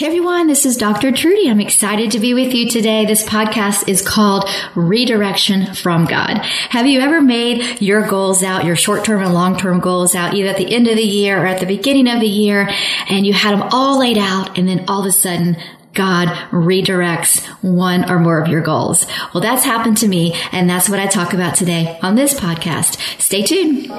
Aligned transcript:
Hey 0.00 0.06
everyone, 0.06 0.46
this 0.46 0.64
is 0.64 0.78
Dr. 0.78 1.12
Trudy. 1.12 1.50
I'm 1.50 1.60
excited 1.60 2.12
to 2.12 2.20
be 2.20 2.32
with 2.32 2.54
you 2.54 2.70
today. 2.70 3.04
This 3.04 3.22
podcast 3.22 3.86
is 3.86 4.00
called 4.00 4.48
Redirection 4.74 5.74
from 5.74 6.06
God. 6.06 6.38
Have 6.70 6.86
you 6.86 7.00
ever 7.00 7.20
made 7.20 7.82
your 7.82 8.08
goals 8.08 8.42
out, 8.42 8.64
your 8.64 8.76
short-term 8.76 9.22
and 9.22 9.34
long-term 9.34 9.80
goals 9.80 10.14
out, 10.14 10.32
either 10.32 10.48
at 10.48 10.56
the 10.56 10.74
end 10.74 10.88
of 10.88 10.96
the 10.96 11.02
year 11.02 11.42
or 11.42 11.44
at 11.44 11.60
the 11.60 11.66
beginning 11.66 12.08
of 12.08 12.18
the 12.18 12.26
year, 12.26 12.66
and 13.10 13.26
you 13.26 13.34
had 13.34 13.52
them 13.52 13.68
all 13.72 13.98
laid 13.98 14.16
out, 14.16 14.56
and 14.56 14.66
then 14.66 14.86
all 14.88 15.00
of 15.00 15.06
a 15.06 15.12
sudden 15.12 15.58
God 15.92 16.28
redirects 16.50 17.44
one 17.62 18.10
or 18.10 18.18
more 18.18 18.40
of 18.40 18.48
your 18.48 18.62
goals. 18.62 19.04
Well, 19.34 19.42
that's 19.42 19.66
happened 19.66 19.98
to 19.98 20.08
me, 20.08 20.32
and 20.50 20.66
that's 20.66 20.88
what 20.88 20.98
I 20.98 21.08
talk 21.08 21.34
about 21.34 21.56
today 21.56 21.98
on 22.00 22.14
this 22.14 22.32
podcast. 22.32 23.20
Stay 23.20 23.42
tuned. 23.42 23.90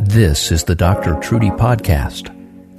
This 0.00 0.50
is 0.50 0.64
the 0.64 0.74
Dr. 0.74 1.14
Trudy 1.20 1.50
Podcast, 1.50 2.35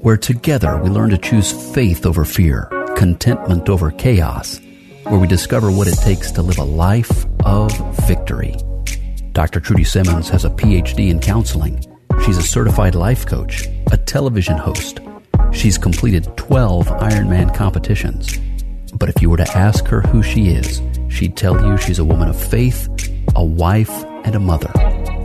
where 0.08 0.16
together 0.16 0.78
we 0.82 0.90
learn 0.90 1.10
to 1.10 1.18
choose 1.18 1.52
faith 1.76 2.06
over 2.06 2.24
fear, 2.24 2.70
contentment 2.96 3.68
over 3.68 3.92
chaos, 3.92 4.58
where 5.04 5.20
we 5.20 5.28
discover 5.28 5.70
what 5.70 5.86
it 5.86 5.98
takes 5.98 6.32
to 6.32 6.42
live 6.42 6.58
a 6.60 6.64
life 6.64 7.26
of 7.44 7.78
victory. 8.08 8.56
Dr. 9.34 9.60
Trudy 9.60 9.84
Simmons 9.84 10.30
has 10.30 10.46
a 10.46 10.50
PhD 10.50 11.10
in 11.10 11.20
counseling. 11.20 11.84
She's 12.24 12.38
a 12.38 12.42
certified 12.42 12.96
life 12.96 13.26
coach, 13.26 13.68
a 13.92 13.98
television 13.98 14.56
host. 14.56 15.02
She's 15.52 15.78
completed 15.78 16.38
12 16.38 16.88
Ironman 16.88 17.54
competitions. 17.54 18.34
But 18.94 19.10
if 19.10 19.22
you 19.22 19.30
were 19.30 19.44
to 19.44 19.58
ask 19.58 19.86
her 19.88 20.00
who 20.00 20.24
she 20.24 20.48
is, 20.48 20.82
she'd 21.10 21.36
tell 21.36 21.62
you 21.62 21.76
she's 21.76 22.00
a 22.00 22.06
woman 22.06 22.30
of 22.30 22.42
faith, 22.42 22.88
a 23.36 23.44
wife, 23.44 24.06
and 24.24 24.36
a 24.36 24.40
mother. 24.40 24.72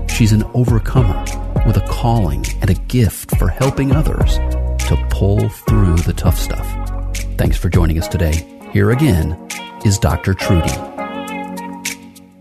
She's 0.08 0.32
an 0.32 0.42
overcomer 0.54 1.24
with 1.68 1.76
a 1.76 1.86
calling 1.88 2.44
and 2.60 2.68
a 2.68 2.74
gift 2.88 3.38
for 3.38 3.46
helping 3.46 3.92
others 3.92 4.40
to 4.94 5.06
pull 5.06 5.48
through 5.48 5.96
the 5.96 6.12
tough 6.12 6.38
stuff. 6.38 6.66
Thanks 7.38 7.56
for 7.56 7.68
joining 7.70 7.98
us 7.98 8.08
today. 8.08 8.46
Here 8.72 8.90
again 8.90 9.48
is 9.84 9.98
Dr. 9.98 10.34
Trudy. 10.34 10.70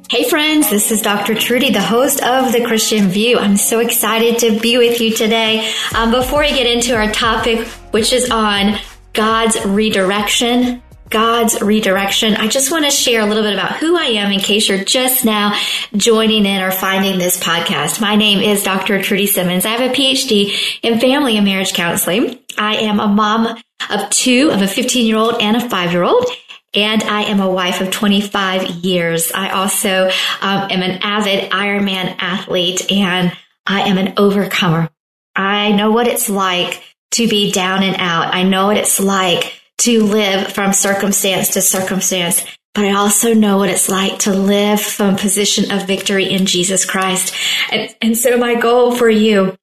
Hey 0.10 0.30
friends, 0.30 0.70
this 0.70 0.92
is 0.92 1.02
Dr. 1.02 1.34
Trudy, 1.36 1.72
the 1.72 1.82
host 1.82 2.22
of 2.22 2.52
The 2.52 2.66
Christian 2.66 3.08
View. 3.08 3.38
I'm 3.38 3.56
so 3.56 3.80
excited 3.80 4.40
to 4.40 4.60
be 4.60 4.78
with 4.78 5.00
you 5.00 5.14
today. 5.14 5.72
Um, 5.96 6.12
before 6.12 6.42
we 6.42 6.50
get 6.50 6.68
into 6.68 6.94
our 6.94 7.10
topic, 7.10 7.66
which 7.92 8.12
is 8.12 8.30
on 8.30 8.78
God's 9.14 9.64
redirection, 9.66 10.82
God's 11.12 11.62
redirection. 11.62 12.36
I 12.36 12.48
just 12.48 12.72
want 12.72 12.86
to 12.86 12.92
share 12.92 13.22
a 13.22 13.26
little 13.26 13.44
bit 13.44 13.54
about 13.54 13.78
who 13.78 13.98
I 13.98 14.06
am 14.06 14.32
in 14.32 14.40
case 14.40 14.68
you're 14.68 14.84
just 14.84 15.26
now 15.26 15.58
joining 15.96 16.46
in 16.46 16.62
or 16.62 16.72
finding 16.72 17.20
this 17.20 17.38
podcast. 17.38 18.02
My 18.02 18.16
name 18.16 18.40
is 18.40 18.64
Dr. 18.64 19.02
Trudy 19.04 19.28
Simmons. 19.28 19.66
I 19.66 19.70
have 19.70 19.92
a 19.92 19.94
PhD 19.94 20.80
in 20.82 21.00
family 21.00 21.36
and 21.36 21.46
marriage 21.46 21.74
counseling. 21.74 22.40
I 22.58 22.78
am 22.78 23.00
a 23.00 23.08
mom 23.08 23.48
of 23.90 24.10
two, 24.10 24.52
of 24.52 24.62
a 24.62 24.68
15 24.68 25.06
year 25.06 25.18
old 25.18 25.42
and 25.42 25.58
a 25.58 25.70
five 25.70 25.92
year 25.92 26.04
old. 26.04 26.26
And 26.74 27.04
I 27.04 27.24
am 27.24 27.42
a 27.42 27.52
wife 27.52 27.82
of 27.82 27.92
25 27.92 28.70
years. 28.70 29.32
I 29.34 29.50
also 29.50 30.10
um, 30.42 30.72
am 30.72 30.82
an 30.82 31.00
avid 31.02 31.52
Ironman 31.52 32.16
athlete 32.20 32.90
and 32.92 33.36
I 33.66 33.90
am 33.90 33.98
an 33.98 34.14
overcomer. 34.18 34.90
I 35.36 35.74
know 35.74 35.92
what 35.92 36.08
it's 36.08 36.30
like 36.30 36.82
to 37.12 37.28
be 37.28 37.52
down 37.52 37.84
and 37.84 37.98
out. 37.98 38.34
I 38.34 38.44
know 38.44 38.68
what 38.68 38.78
it's 38.78 39.00
like 39.00 39.54
to 39.80 40.04
live 40.04 40.54
from 40.54 40.72
circumstance 40.72 41.50
to 41.50 41.62
circumstance, 41.62 42.46
but 42.74 42.86
I 42.86 42.94
also 42.94 43.34
know 43.34 43.58
what 43.58 43.70
it's 43.70 43.90
like 43.90 44.20
to 44.20 44.34
live 44.34 44.80
from 44.80 45.16
a 45.16 45.18
position 45.18 45.72
of 45.72 45.88
victory 45.88 46.30
in 46.30 46.46
Jesus 46.46 46.86
Christ. 46.86 47.36
And, 47.72 47.94
and 48.02 48.18
so 48.18 48.38
my 48.38 48.56
goal 48.56 48.96
for 48.96 49.10
you 49.10 49.58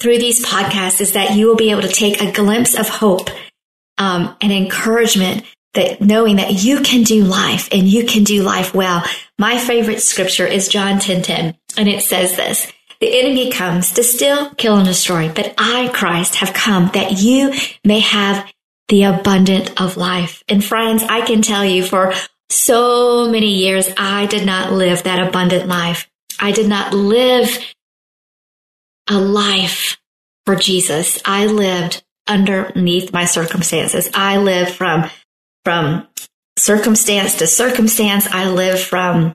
through 0.00 0.18
these 0.18 0.44
podcasts 0.44 1.00
is 1.00 1.12
that 1.12 1.34
you 1.34 1.46
will 1.46 1.56
be 1.56 1.70
able 1.70 1.82
to 1.82 1.88
take 1.88 2.20
a 2.20 2.32
glimpse 2.32 2.78
of 2.78 2.88
hope 2.88 3.30
um, 3.98 4.36
and 4.40 4.52
encouragement 4.52 5.44
that 5.74 6.00
knowing 6.00 6.36
that 6.36 6.64
you 6.64 6.80
can 6.80 7.02
do 7.02 7.24
life 7.24 7.68
and 7.72 7.86
you 7.88 8.04
can 8.04 8.24
do 8.24 8.42
life 8.42 8.74
well. 8.74 9.02
My 9.38 9.58
favorite 9.58 10.00
scripture 10.00 10.46
is 10.46 10.68
John 10.68 10.98
10, 10.98 11.22
10, 11.22 11.56
and 11.76 11.88
it 11.88 12.02
says 12.02 12.36
this. 12.36 12.72
The 13.00 13.20
enemy 13.20 13.52
comes 13.52 13.92
to 13.92 14.02
steal, 14.02 14.50
kill, 14.54 14.76
and 14.76 14.86
destroy, 14.86 15.32
but 15.32 15.54
I, 15.56 15.88
Christ, 15.88 16.36
have 16.36 16.52
come 16.52 16.90
that 16.94 17.18
you 17.18 17.52
may 17.84 18.00
have 18.00 18.50
the 18.88 19.04
abundant 19.04 19.80
of 19.80 19.96
life. 19.96 20.42
And 20.48 20.64
friends, 20.64 21.04
I 21.04 21.20
can 21.20 21.42
tell 21.42 21.64
you 21.64 21.84
for 21.84 22.14
so 22.50 23.28
many 23.30 23.54
years, 23.54 23.88
I 23.96 24.26
did 24.26 24.46
not 24.46 24.72
live 24.72 25.04
that 25.04 25.28
abundant 25.28 25.68
life. 25.68 26.08
I 26.40 26.50
did 26.52 26.68
not 26.68 26.94
live 26.94 27.56
a 29.08 29.18
life 29.18 29.98
for 30.46 30.56
Jesus. 30.56 31.20
I 31.24 31.46
lived 31.46 32.02
underneath 32.26 33.12
my 33.12 33.24
circumstances. 33.24 34.10
I 34.14 34.38
lived 34.38 34.72
from, 34.72 35.10
from 35.64 36.06
circumstance 36.58 37.36
to 37.36 37.46
circumstance. 37.46 38.26
I 38.26 38.48
lived 38.50 38.80
from 38.80 39.34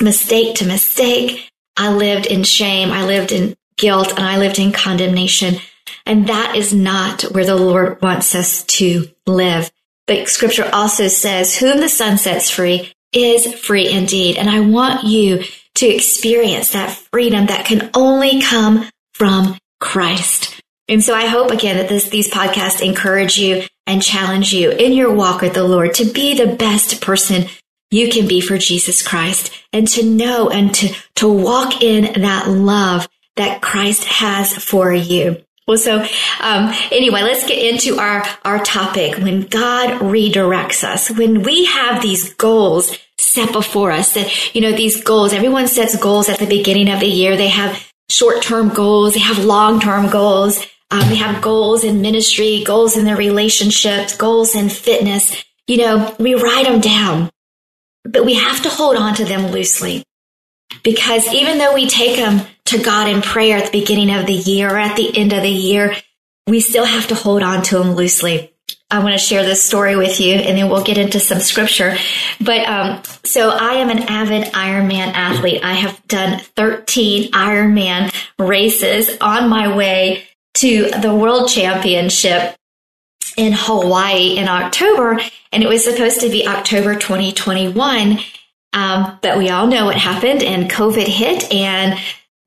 mistake 0.00 0.56
to 0.56 0.66
mistake. 0.66 1.48
I 1.76 1.92
lived 1.92 2.26
in 2.26 2.44
shame. 2.44 2.90
I 2.90 3.04
lived 3.04 3.32
in 3.32 3.54
guilt 3.76 4.10
and 4.10 4.26
I 4.26 4.38
lived 4.38 4.58
in 4.58 4.72
condemnation. 4.72 5.56
And 6.06 6.28
that 6.28 6.56
is 6.56 6.72
not 6.72 7.22
where 7.22 7.44
the 7.44 7.56
Lord 7.56 8.00
wants 8.02 8.34
us 8.34 8.64
to 8.64 9.08
live. 9.26 9.70
But 10.06 10.28
scripture 10.28 10.68
also 10.72 11.08
says, 11.08 11.56
whom 11.56 11.80
the 11.80 11.88
Son 11.88 12.18
sets 12.18 12.50
free 12.50 12.92
is 13.12 13.54
free 13.54 13.88
indeed. 13.88 14.36
And 14.36 14.50
I 14.50 14.60
want 14.60 15.04
you 15.04 15.44
to 15.82 15.88
experience 15.88 16.70
that 16.70 16.96
freedom 17.12 17.46
that 17.46 17.66
can 17.66 17.90
only 17.92 18.40
come 18.40 18.88
from 19.14 19.58
Christ. 19.80 20.60
And 20.86 21.02
so 21.02 21.12
I 21.12 21.26
hope 21.26 21.50
again 21.50 21.76
that 21.76 21.88
this, 21.88 22.08
these 22.08 22.30
podcasts 22.30 22.80
encourage 22.80 23.36
you 23.36 23.64
and 23.84 24.00
challenge 24.00 24.52
you 24.52 24.70
in 24.70 24.92
your 24.92 25.12
walk 25.12 25.40
with 25.40 25.54
the 25.54 25.64
Lord 25.64 25.94
to 25.94 26.04
be 26.04 26.34
the 26.34 26.54
best 26.54 27.00
person 27.00 27.46
you 27.90 28.10
can 28.10 28.28
be 28.28 28.40
for 28.40 28.58
Jesus 28.58 29.04
Christ 29.04 29.52
and 29.72 29.88
to 29.88 30.04
know 30.04 30.50
and 30.50 30.72
to, 30.76 30.94
to 31.16 31.28
walk 31.28 31.82
in 31.82 32.22
that 32.22 32.48
love 32.48 33.08
that 33.34 33.60
Christ 33.60 34.04
has 34.04 34.54
for 34.54 34.94
you. 34.94 35.42
Well, 35.66 35.78
so 35.78 36.04
um, 36.40 36.74
anyway, 36.90 37.22
let's 37.22 37.46
get 37.46 37.58
into 37.58 37.98
our 37.98 38.24
our 38.44 38.62
topic. 38.62 39.16
When 39.18 39.42
God 39.42 40.00
redirects 40.00 40.82
us, 40.82 41.10
when 41.10 41.42
we 41.42 41.66
have 41.66 42.02
these 42.02 42.34
goals 42.34 42.96
set 43.18 43.52
before 43.52 43.92
us, 43.92 44.14
that 44.14 44.54
you 44.54 44.60
know 44.60 44.72
these 44.72 45.02
goals. 45.02 45.32
Everyone 45.32 45.68
sets 45.68 45.96
goals 45.96 46.28
at 46.28 46.40
the 46.40 46.46
beginning 46.46 46.90
of 46.90 47.00
the 47.00 47.06
year. 47.06 47.36
They 47.36 47.48
have 47.48 47.92
short 48.10 48.42
term 48.42 48.70
goals. 48.70 49.14
They 49.14 49.20
have 49.20 49.44
long 49.44 49.78
term 49.78 50.10
goals. 50.10 50.66
Um, 50.90 51.08
they 51.08 51.16
have 51.16 51.42
goals 51.42 51.84
in 51.84 52.02
ministry, 52.02 52.64
goals 52.66 52.96
in 52.96 53.04
their 53.04 53.16
relationships, 53.16 54.16
goals 54.16 54.54
in 54.54 54.68
fitness. 54.68 55.44
You 55.66 55.78
know, 55.78 56.14
we 56.18 56.34
write 56.34 56.66
them 56.66 56.80
down, 56.80 57.30
but 58.04 58.26
we 58.26 58.34
have 58.34 58.62
to 58.62 58.68
hold 58.68 58.96
on 58.96 59.14
to 59.14 59.24
them 59.24 59.52
loosely 59.52 60.04
because 60.82 61.26
even 61.32 61.58
though 61.58 61.74
we 61.74 61.88
take 61.88 62.16
them 62.16 62.46
to 62.66 62.82
God 62.82 63.08
in 63.08 63.22
prayer 63.22 63.58
at 63.58 63.72
the 63.72 63.80
beginning 63.80 64.14
of 64.14 64.26
the 64.26 64.32
year 64.32 64.72
or 64.72 64.78
at 64.78 64.96
the 64.96 65.16
end 65.16 65.32
of 65.32 65.42
the 65.42 65.48
year, 65.48 65.94
we 66.46 66.60
still 66.60 66.84
have 66.84 67.08
to 67.08 67.14
hold 67.14 67.42
on 67.42 67.62
to 67.64 67.78
them 67.78 67.92
loosely. 67.92 68.52
I 68.90 68.98
want 68.98 69.12
to 69.12 69.18
share 69.18 69.42
this 69.42 69.62
story 69.62 69.96
with 69.96 70.20
you 70.20 70.34
and 70.34 70.58
then 70.58 70.68
we'll 70.68 70.84
get 70.84 70.98
into 70.98 71.18
some 71.18 71.40
scripture. 71.40 71.96
But, 72.40 72.66
um, 72.68 73.02
so 73.24 73.50
I 73.50 73.74
am 73.74 73.88
an 73.88 74.00
avid 74.00 74.52
Ironman 74.52 75.12
athlete. 75.14 75.64
I 75.64 75.72
have 75.72 76.06
done 76.08 76.40
13 76.56 77.32
Ironman 77.32 78.14
races 78.38 79.16
on 79.20 79.48
my 79.48 79.74
way 79.74 80.24
to 80.54 80.90
the 81.00 81.14
world 81.14 81.48
championship 81.48 82.54
in 83.38 83.54
Hawaii 83.56 84.36
in 84.36 84.48
October. 84.48 85.20
And 85.52 85.62
it 85.62 85.68
was 85.68 85.84
supposed 85.84 86.20
to 86.20 86.28
be 86.28 86.46
October 86.46 86.94
2021. 86.94 88.18
Um, 88.74 89.18
but 89.22 89.38
we 89.38 89.50
all 89.50 89.66
know 89.66 89.86
what 89.86 89.96
happened 89.96 90.42
and 90.42 90.70
COVID 90.70 91.06
hit 91.06 91.50
and 91.52 91.98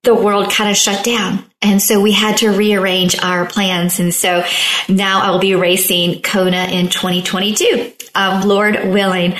the 0.05 0.15
world 0.15 0.51
kind 0.51 0.69
of 0.69 0.77
shut 0.77 1.03
down. 1.03 1.43
And 1.61 1.81
so 1.81 1.99
we 1.99 2.11
had 2.11 2.37
to 2.37 2.49
rearrange 2.49 3.17
our 3.19 3.45
plans. 3.45 3.99
And 3.99 4.13
so 4.13 4.43
now 4.87 5.21
I 5.21 5.31
will 5.31 5.39
be 5.39 5.55
racing 5.55 6.21
Kona 6.21 6.65
in 6.65 6.89
2022, 6.89 7.91
um, 8.13 8.47
Lord 8.47 8.75
willing. 8.85 9.35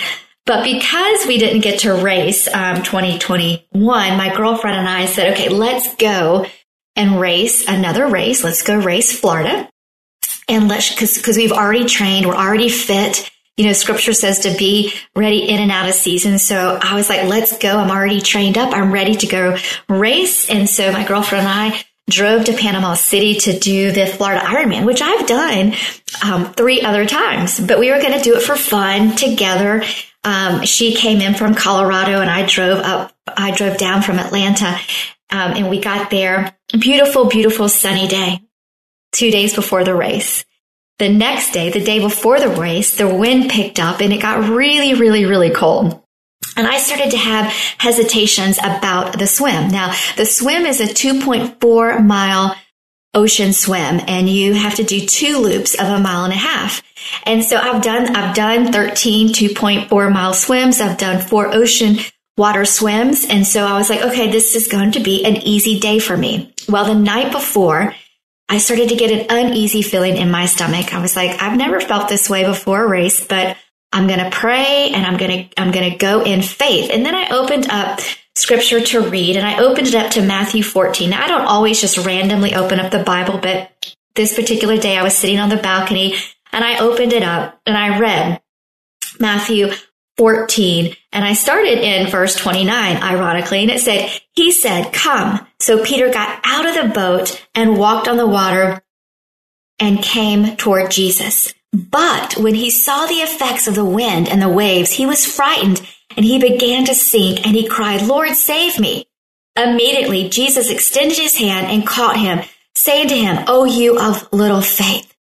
But 0.46 0.64
because 0.64 1.26
we 1.26 1.38
didn't 1.38 1.62
get 1.62 1.82
to 1.82 1.94
race 1.94 2.48
um, 2.48 2.84
2021, 2.84 4.18
my 4.18 4.36
girlfriend 4.36 4.78
and 4.78 4.88
I 4.88 5.06
said, 5.06 5.34
okay, 5.34 5.50
let's 5.50 5.96
go 5.96 6.46
and 6.96 7.20
race 7.20 7.68
another 7.68 8.08
race. 8.08 8.44
Let's 8.44 8.62
go 8.62 8.78
race 8.78 9.18
Florida. 9.20 9.70
and 10.48 10.68
let's, 10.68 10.98
cause, 10.98 11.20
cause 11.22 11.38
we've 11.38 11.52
already 11.52 11.86
trained, 11.86 12.28
we're 12.28 12.36
already 12.36 12.70
fit. 12.70 13.30
You 13.58 13.66
know, 13.66 13.74
scripture 13.74 14.14
says 14.14 14.40
to 14.40 14.58
be 14.58 14.94
ready 15.16 15.50
in 15.50 15.62
and 15.62 15.72
out 15.72 15.88
of 15.88 15.96
season. 15.96 16.40
So 16.40 16.78
I 16.82 16.96
was 16.96 17.10
like, 17.10 17.28
let's 17.28 17.58
go. 17.58 17.78
I'm 17.78 17.90
already 17.90 18.20
trained 18.20 18.58
up. 18.58 18.74
I'm 18.74 18.92
ready 18.92 19.16
to 19.16 19.28
go 19.28 19.58
race. 19.88 20.50
And 20.50 20.70
so 20.70 20.92
my 20.92 21.08
girlfriend 21.08 21.48
and 21.48 21.74
I 21.74 21.84
drove 22.10 22.46
to 22.46 22.54
Panama 22.54 22.94
City 22.94 23.36
to 23.36 23.58
do 23.58 23.92
the 23.92 24.06
Florida 24.06 24.42
Ironman, 24.42 24.86
which 24.86 25.02
I've 25.02 25.26
done 25.26 25.74
um, 26.24 26.54
three 26.54 26.82
other 26.82 27.06
times, 27.06 27.60
but 27.60 27.80
we 27.80 27.92
were 27.92 28.00
going 28.00 28.14
to 28.14 28.24
do 28.24 28.36
it 28.36 28.44
for 28.44 28.56
fun 28.56 29.16
together. 29.16 29.84
Um, 30.24 30.64
she 30.64 30.96
came 30.96 31.22
in 31.22 31.34
from 31.34 31.56
Colorado 31.56 32.22
and 32.22 32.30
I 32.30 32.46
drove 32.46 32.80
up, 32.80 33.16
I 33.28 33.52
drove 33.52 33.78
down 33.78 34.02
from 34.02 34.20
Atlanta. 34.20 34.78
Um, 35.32 35.54
and 35.54 35.70
we 35.70 35.82
got 35.82 36.10
there. 36.10 36.56
Beautiful, 36.72 37.26
beautiful 37.26 37.70
sunny 37.70 38.08
day, 38.08 38.42
two 39.12 39.32
days 39.32 39.56
before 39.56 39.84
the 39.84 39.96
race. 39.96 40.46
The 40.98 41.10
next 41.10 41.52
day, 41.52 41.70
the 41.72 41.84
day 41.84 42.00
before 42.00 42.40
the 42.40 42.50
race, 42.50 42.96
the 42.96 43.14
wind 43.14 43.50
picked 43.50 43.80
up 43.80 44.00
and 44.00 44.14
it 44.14 44.22
got 44.22 44.50
really, 44.50 44.94
really, 44.94 45.26
really 45.26 45.50
cold. 45.50 46.02
And 46.56 46.66
I 46.66 46.78
started 46.78 47.12
to 47.12 47.18
have 47.18 47.52
hesitations 47.78 48.58
about 48.60 49.20
the 49.20 49.28
swim. 49.28 49.70
Now, 49.70 49.94
the 50.16 50.26
swim 50.26 50.66
is 50.66 50.80
a 50.80 50.86
2.4 50.86 52.06
mile 52.06 52.56
ocean 53.14 53.52
swim 53.52 54.00
and 54.08 54.30
you 54.30 54.54
have 54.54 54.76
to 54.76 54.84
do 54.84 55.06
two 55.06 55.38
loops 55.38 55.74
of 55.74 55.88
a 55.88 56.00
mile 56.00 56.24
and 56.24 56.34
a 56.34 56.38
half. 56.38 56.82
And 57.26 57.44
so 57.44 57.58
I've 57.58 57.84
done, 57.84 58.16
I've 58.16 58.34
done 58.34 58.72
13 58.72 59.30
2.4 59.30 60.14
mile 60.14 60.34
swims. 60.34 60.80
I've 60.80 60.98
done 60.98 61.22
four 61.22 61.54
ocean 61.54 61.98
water 62.38 62.64
swims. 62.64 63.26
And 63.30 63.46
so 63.46 63.66
I 63.66 63.78
was 63.78 63.90
like, 63.90 64.02
okay, 64.02 64.32
this 64.32 64.56
is 64.56 64.70
going 64.70 64.94
to 64.94 65.02
be 65.02 65.26
an 65.26 65.36
easy 65.36 65.80
day 65.80 66.00
for 66.00 66.16
me. 66.16 66.54
Well, 66.70 66.86
the 66.86 66.96
night 66.96 67.34
before, 67.34 67.94
I 68.48 68.60
started 68.60 68.90
to 68.90 68.96
get 68.96 69.12
an 69.12 69.26
uneasy 69.30 69.82
feeling 69.82 70.18
in 70.18 70.30
my 70.30 70.46
stomach. 70.46 70.94
I 70.94 71.02
was 71.02 71.16
like, 71.16 71.42
I've 71.42 71.58
never 71.58 71.80
felt 71.82 72.10
this 72.10 72.30
way 72.30 72.46
before 72.46 72.84
a 72.84 72.88
race, 72.88 73.26
but 73.26 73.58
I'm 73.92 74.08
going 74.08 74.20
to 74.20 74.30
pray 74.30 74.92
and 74.94 75.06
I'm 75.06 75.18
going 75.18 75.50
to, 75.50 75.62
I'm 75.62 75.72
going 75.72 75.92
to 75.92 75.98
go 75.98 76.24
in 76.24 76.42
faith. 76.42 76.92
And 76.92 77.06
then 77.06 77.16
I 77.16 77.30
opened 77.30 77.70
up 77.70 78.00
scripture 78.36 78.82
to 78.82 79.02
read 79.02 79.36
and 79.36 79.48
I 79.48 79.64
opened 79.64 79.88
it 79.88 79.96
up 79.96 80.12
to 80.12 80.22
Matthew 80.22 80.62
14. 80.62 81.10
Now, 81.10 81.24
I 81.24 81.28
don't 81.28 81.46
always 81.46 81.82
just 81.82 81.98
randomly 82.06 82.54
open 82.54 82.80
up 82.80 82.92
the 82.92 83.04
Bible, 83.04 83.40
but 83.40 83.72
this 84.16 84.36
particular 84.36 84.78
day 84.78 84.98
I 84.98 85.04
was 85.04 85.18
sitting 85.18 85.40
on 85.40 85.50
the 85.50 85.58
balcony 85.58 86.16
and 86.52 86.64
I 86.64 86.80
opened 86.80 87.14
it 87.14 87.24
up 87.24 87.60
and 87.66 87.78
I 87.78 88.00
read 88.00 88.42
Matthew 89.20 89.72
14 90.18 90.96
and 91.12 91.26
I 91.26 91.34
started 91.34 91.80
in 91.80 92.10
verse 92.10 92.36
29, 92.36 92.98
ironically, 92.98 93.64
and 93.64 93.72
it 93.72 93.82
said, 93.82 94.10
he 94.34 94.52
said, 94.52 94.92
come. 94.92 95.46
So 95.60 95.84
Peter 95.84 96.12
got 96.12 96.42
out 96.44 96.66
of 96.66 96.76
the 96.76 96.94
boat 96.94 97.46
and 97.56 97.78
walked 97.78 98.08
on 98.08 98.18
the 98.18 98.28
water 98.28 98.84
and 99.80 100.04
came 100.04 100.56
toward 100.58 100.92
Jesus. 100.92 101.54
But 101.72 102.38
when 102.38 102.56
he 102.56 102.70
saw 102.70 103.06
the 103.06 103.16
effects 103.16 103.68
of 103.68 103.76
the 103.76 103.86
wind 103.86 104.30
and 104.30 104.42
the 104.42 104.50
waves, 104.50 104.92
he 104.92 105.06
was 105.06 105.26
frightened 105.26 105.86
and 106.16 106.26
he 106.26 106.40
began 106.40 106.86
to 106.86 106.96
sink 106.96 107.46
and 107.46 107.56
he 107.56 107.68
cried, 107.68 108.02
Lord, 108.02 108.30
save 108.36 108.80
me. 108.80 109.08
Immediately, 109.58 110.30
Jesus 110.30 110.70
extended 110.70 111.18
his 111.18 111.38
hand 111.38 111.68
and 111.68 111.88
caught 111.88 112.18
him, 112.18 112.42
saying 112.76 113.08
to 113.10 113.18
him, 113.18 113.44
O 113.48 113.66
you 113.66 114.00
of 114.00 114.32
little 114.34 114.62
faith. 114.62 115.14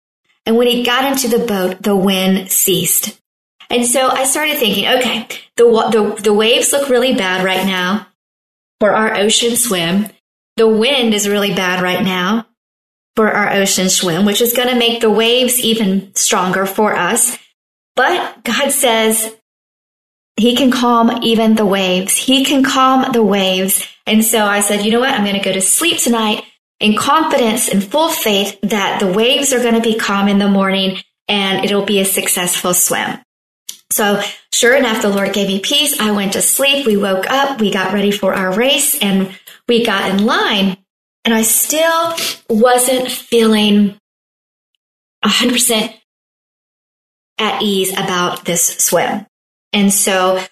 And 0.46 0.58
when 0.58 0.68
he 0.68 0.84
got 0.84 1.06
into 1.06 1.28
the 1.28 1.46
boat, 1.46 1.82
the 1.82 1.96
wind 1.96 2.52
ceased. 2.52 3.20
And 3.74 3.88
so 3.88 4.08
I 4.08 4.26
started 4.26 4.58
thinking, 4.58 4.88
okay, 4.88 5.28
the, 5.58 5.64
the, 5.66 6.22
the 6.22 6.34
waves 6.34 6.72
look 6.72 6.90
really 6.90 7.16
bad 7.16 7.44
right 7.44 7.66
now 7.66 8.06
for 8.80 8.92
our 8.92 9.16
ocean 9.16 9.56
swim. 9.56 10.10
The 10.58 10.68
wind 10.68 11.16
is 11.16 11.28
really 11.28 11.56
bad 11.56 11.82
right 11.82 12.04
now 12.04 12.46
for 13.16 13.32
our 13.32 13.52
ocean 13.52 13.90
swim, 13.90 14.26
which 14.26 14.42
is 14.42 14.54
going 14.54 14.70
to 14.70 14.78
make 14.78 15.02
the 15.02 15.10
waves 15.10 15.60
even 15.60 16.14
stronger 16.14 16.68
for 16.68 16.96
us. 16.96 17.36
But 17.96 18.44
God 18.44 18.70
says 18.70 19.36
he 20.38 20.56
can 20.56 20.70
calm 20.70 21.24
even 21.24 21.56
the 21.56 21.66
waves. 21.66 22.16
He 22.16 22.46
can 22.46 22.64
calm 22.64 23.12
the 23.12 23.24
waves. 23.24 23.88
And 24.06 24.24
so 24.24 24.46
I 24.46 24.60
said, 24.60 24.86
you 24.86 24.92
know 24.92 25.00
what? 25.00 25.14
I'm 25.14 25.26
going 25.26 25.36
to 25.36 25.44
go 25.44 25.52
to 25.52 25.62
sleep 25.62 25.98
tonight 25.98 26.44
in 26.80 26.96
confidence 26.96 27.70
and 27.70 27.84
full 27.84 28.10
faith 28.10 28.60
that 28.62 29.00
the 29.00 29.12
waves 29.12 29.52
are 29.52 29.64
going 29.64 29.82
to 29.82 29.82
be 29.82 29.98
calm 29.98 30.28
in 30.28 30.38
the 30.38 30.48
morning 30.48 30.98
and 31.28 31.66
it'll 31.66 31.86
be 31.86 32.02
a 32.02 32.06
successful 32.06 32.76
swim. 32.76 33.18
So 33.94 34.22
sure 34.52 34.76
enough, 34.76 35.02
the 35.02 35.10
Lord 35.10 35.34
gave 35.34 35.48
me 35.48 35.60
peace. 35.60 36.00
I 36.00 36.12
went 36.12 36.34
to 36.34 36.42
sleep. 36.42 36.86
We 36.86 36.98
woke 36.98 37.30
up. 37.30 37.62
We 37.62 37.72
got 37.72 37.94
ready 37.94 38.12
for 38.12 38.34
our 38.34 38.54
race 38.54 39.00
and 39.00 39.38
we 39.68 39.86
got 39.86 40.10
in 40.10 40.26
line 40.26 40.78
and 41.26 41.34
I 41.34 41.44
still 41.44 42.16
wasn't 42.50 43.10
feeling 43.10 43.98
100% 45.24 45.94
at 47.38 47.62
ease 47.62 47.94
about 47.94 48.46
this 48.46 48.78
swim. 48.78 49.26
And 49.72 49.94
so 49.94 50.44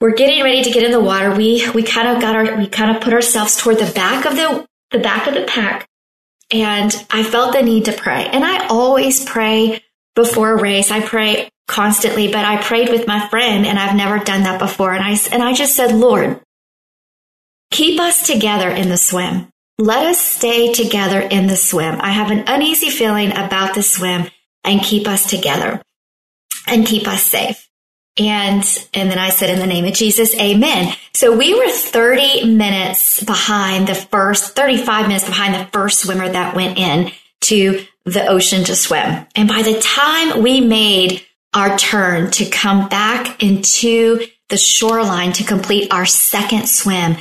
we're 0.00 0.14
getting 0.14 0.42
ready 0.44 0.62
to 0.62 0.70
get 0.70 0.84
in 0.84 0.92
the 0.92 1.00
water. 1.00 1.34
We, 1.34 1.68
we 1.70 1.82
kind 1.82 2.08
of 2.08 2.20
got 2.22 2.36
our, 2.36 2.56
we 2.56 2.68
kind 2.68 2.94
of 2.94 3.02
put 3.02 3.12
ourselves 3.12 3.56
toward 3.56 3.78
the 3.78 3.92
back 3.92 4.24
of 4.24 4.36
the, 4.36 4.66
the 4.90 4.98
back 4.98 5.26
of 5.26 5.34
the 5.34 5.44
pack. 5.44 5.88
And 6.52 6.94
I 7.10 7.22
felt 7.22 7.52
the 7.52 7.62
need 7.62 7.86
to 7.86 7.92
pray. 7.92 8.26
And 8.26 8.44
I 8.44 8.66
always 8.68 9.24
pray 9.24 9.82
before 10.14 10.52
a 10.52 10.60
race. 10.60 10.90
I 10.90 11.00
pray 11.00 11.48
constantly, 11.70 12.26
but 12.26 12.44
I 12.44 12.60
prayed 12.60 12.90
with 12.90 13.06
my 13.06 13.28
friend 13.28 13.64
and 13.64 13.78
I've 13.78 13.96
never 13.96 14.18
done 14.18 14.42
that 14.42 14.58
before. 14.58 14.92
And 14.92 15.04
I, 15.04 15.16
and 15.32 15.42
I 15.42 15.54
just 15.54 15.76
said, 15.76 15.94
Lord, 15.94 16.40
keep 17.70 18.00
us 18.00 18.26
together 18.26 18.68
in 18.68 18.88
the 18.88 18.96
swim. 18.96 19.48
Let 19.78 20.04
us 20.04 20.18
stay 20.18 20.72
together 20.72 21.20
in 21.20 21.46
the 21.46 21.56
swim. 21.56 22.00
I 22.00 22.10
have 22.10 22.30
an 22.30 22.44
uneasy 22.46 22.90
feeling 22.90 23.30
about 23.30 23.74
the 23.74 23.82
swim 23.82 24.28
and 24.64 24.82
keep 24.82 25.06
us 25.06 25.30
together 25.30 25.80
and 26.66 26.86
keep 26.86 27.06
us 27.06 27.22
safe. 27.22 27.68
And, 28.18 28.62
and 28.92 29.10
then 29.10 29.18
I 29.18 29.30
said, 29.30 29.48
in 29.48 29.60
the 29.60 29.66
name 29.66 29.84
of 29.84 29.94
Jesus, 29.94 30.34
amen. 30.34 30.94
So 31.14 31.34
we 31.34 31.54
were 31.54 31.70
30 31.70 32.52
minutes 32.52 33.22
behind 33.22 33.86
the 33.86 33.94
first, 33.94 34.56
35 34.56 35.06
minutes 35.06 35.24
behind 35.24 35.54
the 35.54 35.70
first 35.70 36.00
swimmer 36.00 36.28
that 36.28 36.54
went 36.56 36.76
in 36.76 37.12
to 37.42 37.86
the 38.04 38.26
ocean 38.26 38.64
to 38.64 38.74
swim. 38.74 39.26
And 39.36 39.48
by 39.48 39.62
the 39.62 39.80
time 39.80 40.42
we 40.42 40.60
made 40.60 41.24
our 41.54 41.76
turn 41.76 42.30
to 42.32 42.48
come 42.48 42.88
back 42.88 43.42
into 43.42 44.26
the 44.48 44.56
shoreline 44.56 45.32
to 45.34 45.44
complete 45.44 45.92
our 45.92 46.06
second 46.06 46.68
swim, 46.68 47.16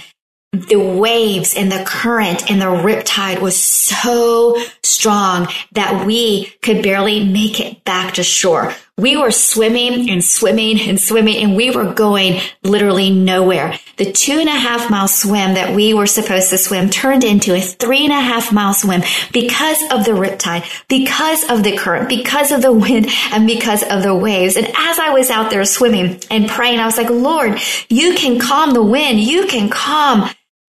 the 0.51 0.79
waves 0.79 1.55
and 1.55 1.71
the 1.71 1.83
current 1.85 2.49
and 2.49 2.59
the 2.59 2.65
riptide 2.65 3.39
was 3.39 3.55
so 3.55 4.59
strong 4.83 5.47
that 5.73 6.05
we 6.05 6.45
could 6.61 6.81
barely 6.81 7.23
make 7.23 7.59
it 7.59 7.83
back 7.83 8.15
to 8.15 8.23
shore. 8.23 8.73
We 8.99 9.15
were 9.15 9.31
swimming 9.31 10.09
and 10.09 10.23
swimming 10.23 10.79
and 10.81 10.99
swimming 10.99 11.37
and 11.37 11.55
we 11.55 11.71
were 11.71 11.93
going 11.93 12.41
literally 12.63 13.09
nowhere. 13.09 13.79
The 13.97 14.11
two 14.11 14.39
and 14.39 14.49
a 14.49 14.53
half 14.53 14.89
mile 14.89 15.07
swim 15.07 15.53
that 15.53 15.75
we 15.75 15.93
were 15.93 16.07
supposed 16.07 16.49
to 16.49 16.57
swim 16.57 16.89
turned 16.89 17.23
into 17.23 17.55
a 17.55 17.61
three 17.61 18.03
and 18.03 18.13
a 18.13 18.19
half 18.19 18.51
mile 18.51 18.73
swim 18.73 19.01
because 19.31 19.81
of 19.91 20.05
the 20.05 20.11
riptide, 20.11 20.65
because 20.87 21.49
of 21.49 21.63
the 21.63 21.77
current, 21.77 22.09
because 22.09 22.51
of 22.51 22.61
the 22.61 22.73
wind 22.73 23.07
and 23.31 23.47
because 23.47 23.83
of 23.83 24.03
the 24.03 24.15
waves. 24.15 24.55
And 24.55 24.67
as 24.67 24.99
I 24.99 25.11
was 25.11 25.29
out 25.29 25.49
there 25.49 25.63
swimming 25.65 26.21
and 26.29 26.49
praying, 26.49 26.79
I 26.79 26.85
was 26.85 26.97
like, 26.97 27.09
Lord, 27.09 27.59
you 27.87 28.15
can 28.15 28.39
calm 28.39 28.73
the 28.73 28.83
wind. 28.83 29.19
You 29.19 29.47
can 29.47 29.69
calm 29.69 30.29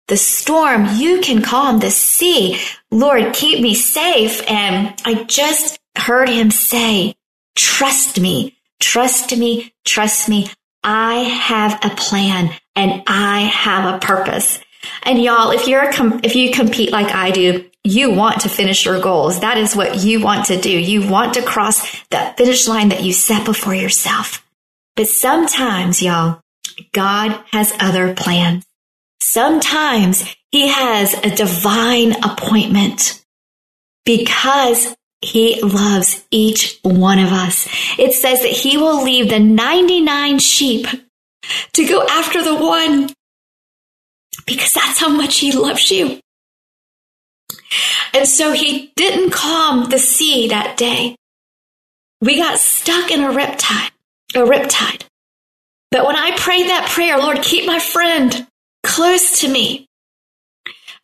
the 0.09 0.17
storm. 0.17 0.87
You 0.97 1.21
can 1.21 1.43
calm 1.43 1.79
the 1.79 1.91
sea. 1.91 2.61
Lord, 2.91 3.35
keep 3.35 3.61
me 3.61 3.75
safe. 3.75 4.43
And 4.50 4.95
I 5.05 5.25
just 5.25 5.79
heard 5.97 6.29
him 6.29 6.50
say, 6.50 7.14
trust 7.59 8.21
me, 8.21 8.57
trust 8.81 9.37
me, 9.37 9.75
trust 9.85 10.29
me. 10.29 10.49
I 10.83 11.17
have 11.17 11.85
a 11.85 11.95
plan 11.95 12.50
and 12.77 13.03
I 13.07 13.41
have 13.41 13.95
a 13.95 13.99
purpose. 13.99 14.61
And 15.03 15.21
y'all, 15.21 15.50
if 15.50 15.67
you're, 15.67 15.83
a 15.83 15.93
com- 15.93 16.21
if 16.23 16.37
you 16.37 16.53
compete 16.53 16.93
like 16.93 17.15
I 17.15 17.33
do, 17.33 17.69
you 17.85 18.12
want 18.12 18.43
to 18.43 18.49
finish 18.49 18.85
your 18.85 19.00
goals. 19.00 19.41
That 19.41 19.59
is 19.59 19.75
what 19.75 20.03
you 20.05 20.21
want 20.21 20.47
to 20.47 20.61
do. 20.61 20.71
You 20.71 21.09
want 21.09 21.35
to 21.35 21.43
cross 21.43 22.03
that 22.11 22.37
finish 22.37 22.69
line 22.69 22.91
that 22.91 23.03
you 23.03 23.12
set 23.12 23.45
before 23.45 23.75
yourself. 23.75 24.45
But 24.95 25.09
sometimes, 25.09 26.00
y'all, 26.00 26.41
God 26.93 27.43
has 27.53 27.73
other 27.81 28.15
plans. 28.15 28.65
Sometimes 29.21 30.25
he 30.50 30.69
has 30.69 31.15
a 31.15 31.35
divine 31.35 32.12
appointment 32.23 33.25
because 34.05 34.95
he 35.21 35.61
loves 35.63 36.25
each 36.31 36.79
one 36.83 37.19
of 37.19 37.33
us. 37.33 37.69
It 37.99 38.13
says 38.13 38.43
that 38.43 38.51
he 38.51 38.77
will 38.77 39.03
leave 39.03 39.31
the 39.31 39.41
99 39.41 40.39
sheep 40.39 40.87
to 41.73 41.87
go 41.87 42.07
after 42.07 42.43
the 42.43 42.55
one 42.55 43.11
because 44.47 44.75
that's 44.75 45.01
how 45.01 45.09
much 45.09 45.39
he 45.39 45.53
loves 45.53 45.91
you. 45.91 46.21
And 48.15 48.27
so 48.27 48.53
he 48.53 48.93
didn't 48.97 49.31
calm 49.31 49.91
the 49.91 49.99
sea 49.99 50.49
that 50.49 50.77
day. 50.77 51.17
We 52.21 52.37
got 52.37 52.59
stuck 52.59 53.11
in 53.11 53.23
a 53.23 53.29
riptide, 53.29 53.91
a 54.35 54.41
riptide. 54.41 55.05
But 55.91 56.07
when 56.07 56.17
I 56.17 56.37
prayed 56.37 56.69
that 56.69 56.91
prayer, 56.91 57.19
Lord, 57.19 57.43
keep 57.43 57.67
my 57.67 57.79
friend, 57.79 58.47
close 58.83 59.41
to 59.41 59.49
me. 59.49 59.87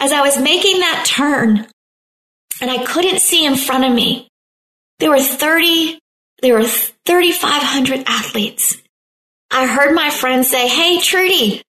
As 0.01 0.13
I 0.13 0.23
was 0.23 0.41
making 0.41 0.81
that 0.81 1.05
turn 1.07 1.67
and 2.65 2.71
I 2.71 2.83
couldn't 2.83 3.21
see 3.21 3.45
in 3.45 3.57
front 3.57 3.85
of 3.85 3.93
me, 3.93 4.31
There 4.99 5.11
were 5.11 5.21
30, 5.21 5.99
there 6.41 6.55
were 6.55 6.65
3,500 6.65 8.05
athletes. 8.07 8.79
I 9.51 9.67
heard 9.67 9.95
my 9.95 10.09
friend 10.09 10.47
say, 10.47 10.67
Hey, 10.67 10.99
Trudy, 10.99 11.61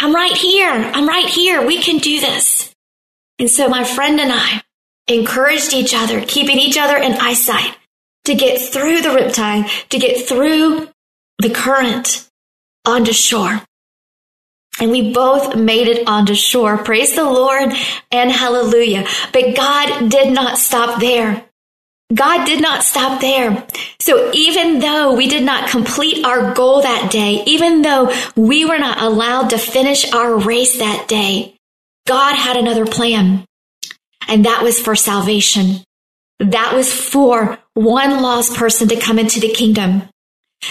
I'm 0.00 0.12
right 0.12 0.32
here. 0.32 0.72
I'm 0.72 1.06
right 1.06 1.26
here. 1.26 1.64
We 1.64 1.80
can 1.80 1.98
do 1.98 2.18
this. 2.18 2.74
And 3.38 3.48
so 3.48 3.68
my 3.68 3.84
friend 3.84 4.18
and 4.18 4.32
I 4.32 4.62
encouraged 5.06 5.72
each 5.72 5.94
other, 5.94 6.24
keeping 6.26 6.58
each 6.58 6.78
other 6.78 6.96
in 6.96 7.12
eyesight 7.12 7.76
to 8.24 8.34
get 8.34 8.60
through 8.60 9.02
the 9.02 9.10
riptide, 9.10 9.88
to 9.90 9.98
get 10.00 10.26
through 10.26 10.88
the 11.38 11.50
current 11.50 12.28
onto 12.84 13.12
shore. 13.12 13.62
And 14.80 14.90
we 14.90 15.12
both 15.12 15.56
made 15.56 15.88
it 15.88 16.08
onto 16.08 16.34
shore. 16.34 16.78
Praise 16.78 17.14
the 17.14 17.24
Lord 17.24 17.72
and 18.10 18.30
hallelujah. 18.30 19.06
But 19.32 19.56
God 19.56 20.10
did 20.10 20.32
not 20.32 20.58
stop 20.58 21.00
there. 21.00 21.44
God 22.12 22.44
did 22.44 22.60
not 22.60 22.82
stop 22.82 23.20
there. 23.20 23.66
So 23.98 24.30
even 24.34 24.80
though 24.80 25.14
we 25.14 25.28
did 25.28 25.42
not 25.42 25.70
complete 25.70 26.24
our 26.24 26.52
goal 26.54 26.82
that 26.82 27.10
day, 27.10 27.42
even 27.46 27.82
though 27.82 28.12
we 28.36 28.64
were 28.64 28.78
not 28.78 29.00
allowed 29.00 29.50
to 29.50 29.58
finish 29.58 30.12
our 30.12 30.36
race 30.36 30.78
that 30.78 31.08
day, 31.08 31.56
God 32.06 32.36
had 32.36 32.56
another 32.56 32.84
plan. 32.86 33.44
And 34.28 34.44
that 34.44 34.62
was 34.62 34.78
for 34.80 34.94
salvation. 34.94 35.84
That 36.40 36.74
was 36.74 36.92
for 36.92 37.58
one 37.74 38.22
lost 38.22 38.54
person 38.54 38.88
to 38.88 38.96
come 38.96 39.18
into 39.18 39.40
the 39.40 39.52
kingdom. 39.52 40.02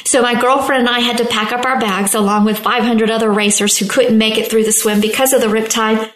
So 0.03 0.21
my 0.21 0.39
girlfriend 0.39 0.87
and 0.87 0.95
I 0.95 0.99
had 0.99 1.17
to 1.17 1.25
pack 1.25 1.51
up 1.51 1.65
our 1.65 1.79
bags 1.79 2.13
along 2.13 2.45
with 2.45 2.59
500 2.59 3.09
other 3.09 3.31
racers 3.31 3.77
who 3.77 3.87
couldn't 3.87 4.17
make 4.17 4.37
it 4.37 4.49
through 4.49 4.63
the 4.63 4.71
swim 4.71 5.01
because 5.01 5.33
of 5.33 5.41
the 5.41 5.47
riptide, 5.47 6.11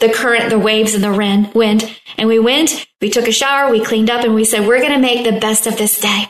the 0.00 0.12
current, 0.12 0.50
the 0.50 0.58
waves, 0.58 0.94
and 0.94 1.04
the 1.04 1.50
wind. 1.54 1.96
And 2.16 2.28
we 2.28 2.38
went, 2.38 2.86
we 3.00 3.10
took 3.10 3.28
a 3.28 3.32
shower, 3.32 3.70
we 3.70 3.84
cleaned 3.84 4.10
up, 4.10 4.24
and 4.24 4.34
we 4.34 4.44
said, 4.44 4.66
we're 4.66 4.80
going 4.80 4.92
to 4.92 4.98
make 4.98 5.24
the 5.24 5.38
best 5.38 5.66
of 5.66 5.76
this 5.76 6.00
day 6.00 6.28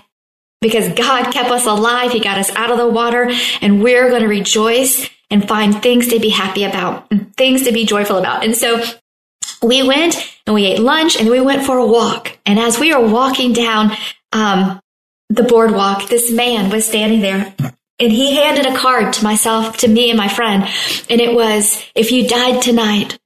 because 0.60 0.88
God 0.94 1.32
kept 1.32 1.50
us 1.50 1.66
alive. 1.66 2.12
He 2.12 2.20
got 2.20 2.38
us 2.38 2.50
out 2.56 2.70
of 2.70 2.78
the 2.78 2.88
water 2.88 3.30
and 3.60 3.82
we're 3.82 4.08
going 4.08 4.22
to 4.22 4.28
rejoice 4.28 5.08
and 5.30 5.46
find 5.46 5.82
things 5.82 6.08
to 6.08 6.18
be 6.18 6.30
happy 6.30 6.64
about 6.64 7.06
and 7.10 7.34
things 7.36 7.62
to 7.64 7.72
be 7.72 7.84
joyful 7.84 8.16
about. 8.16 8.44
And 8.44 8.56
so 8.56 8.82
we 9.62 9.86
went 9.86 10.16
and 10.46 10.54
we 10.54 10.66
ate 10.66 10.80
lunch 10.80 11.18
and 11.18 11.28
we 11.28 11.40
went 11.40 11.64
for 11.64 11.78
a 11.78 11.86
walk. 11.86 12.38
And 12.46 12.58
as 12.58 12.78
we 12.78 12.94
were 12.94 13.06
walking 13.06 13.52
down, 13.52 13.92
um, 14.32 14.80
the 15.28 15.42
boardwalk, 15.42 16.08
this 16.08 16.30
man 16.30 16.70
was 16.70 16.86
standing 16.86 17.20
there 17.20 17.54
and 17.98 18.12
he 18.12 18.36
handed 18.36 18.66
a 18.66 18.76
card 18.76 19.12
to 19.14 19.24
myself, 19.24 19.78
to 19.78 19.88
me 19.88 20.10
and 20.10 20.18
my 20.18 20.28
friend. 20.28 20.64
And 21.08 21.20
it 21.20 21.34
was, 21.34 21.82
if 21.94 22.12
you 22.12 22.28
died 22.28 22.62
tonight, 22.62 23.18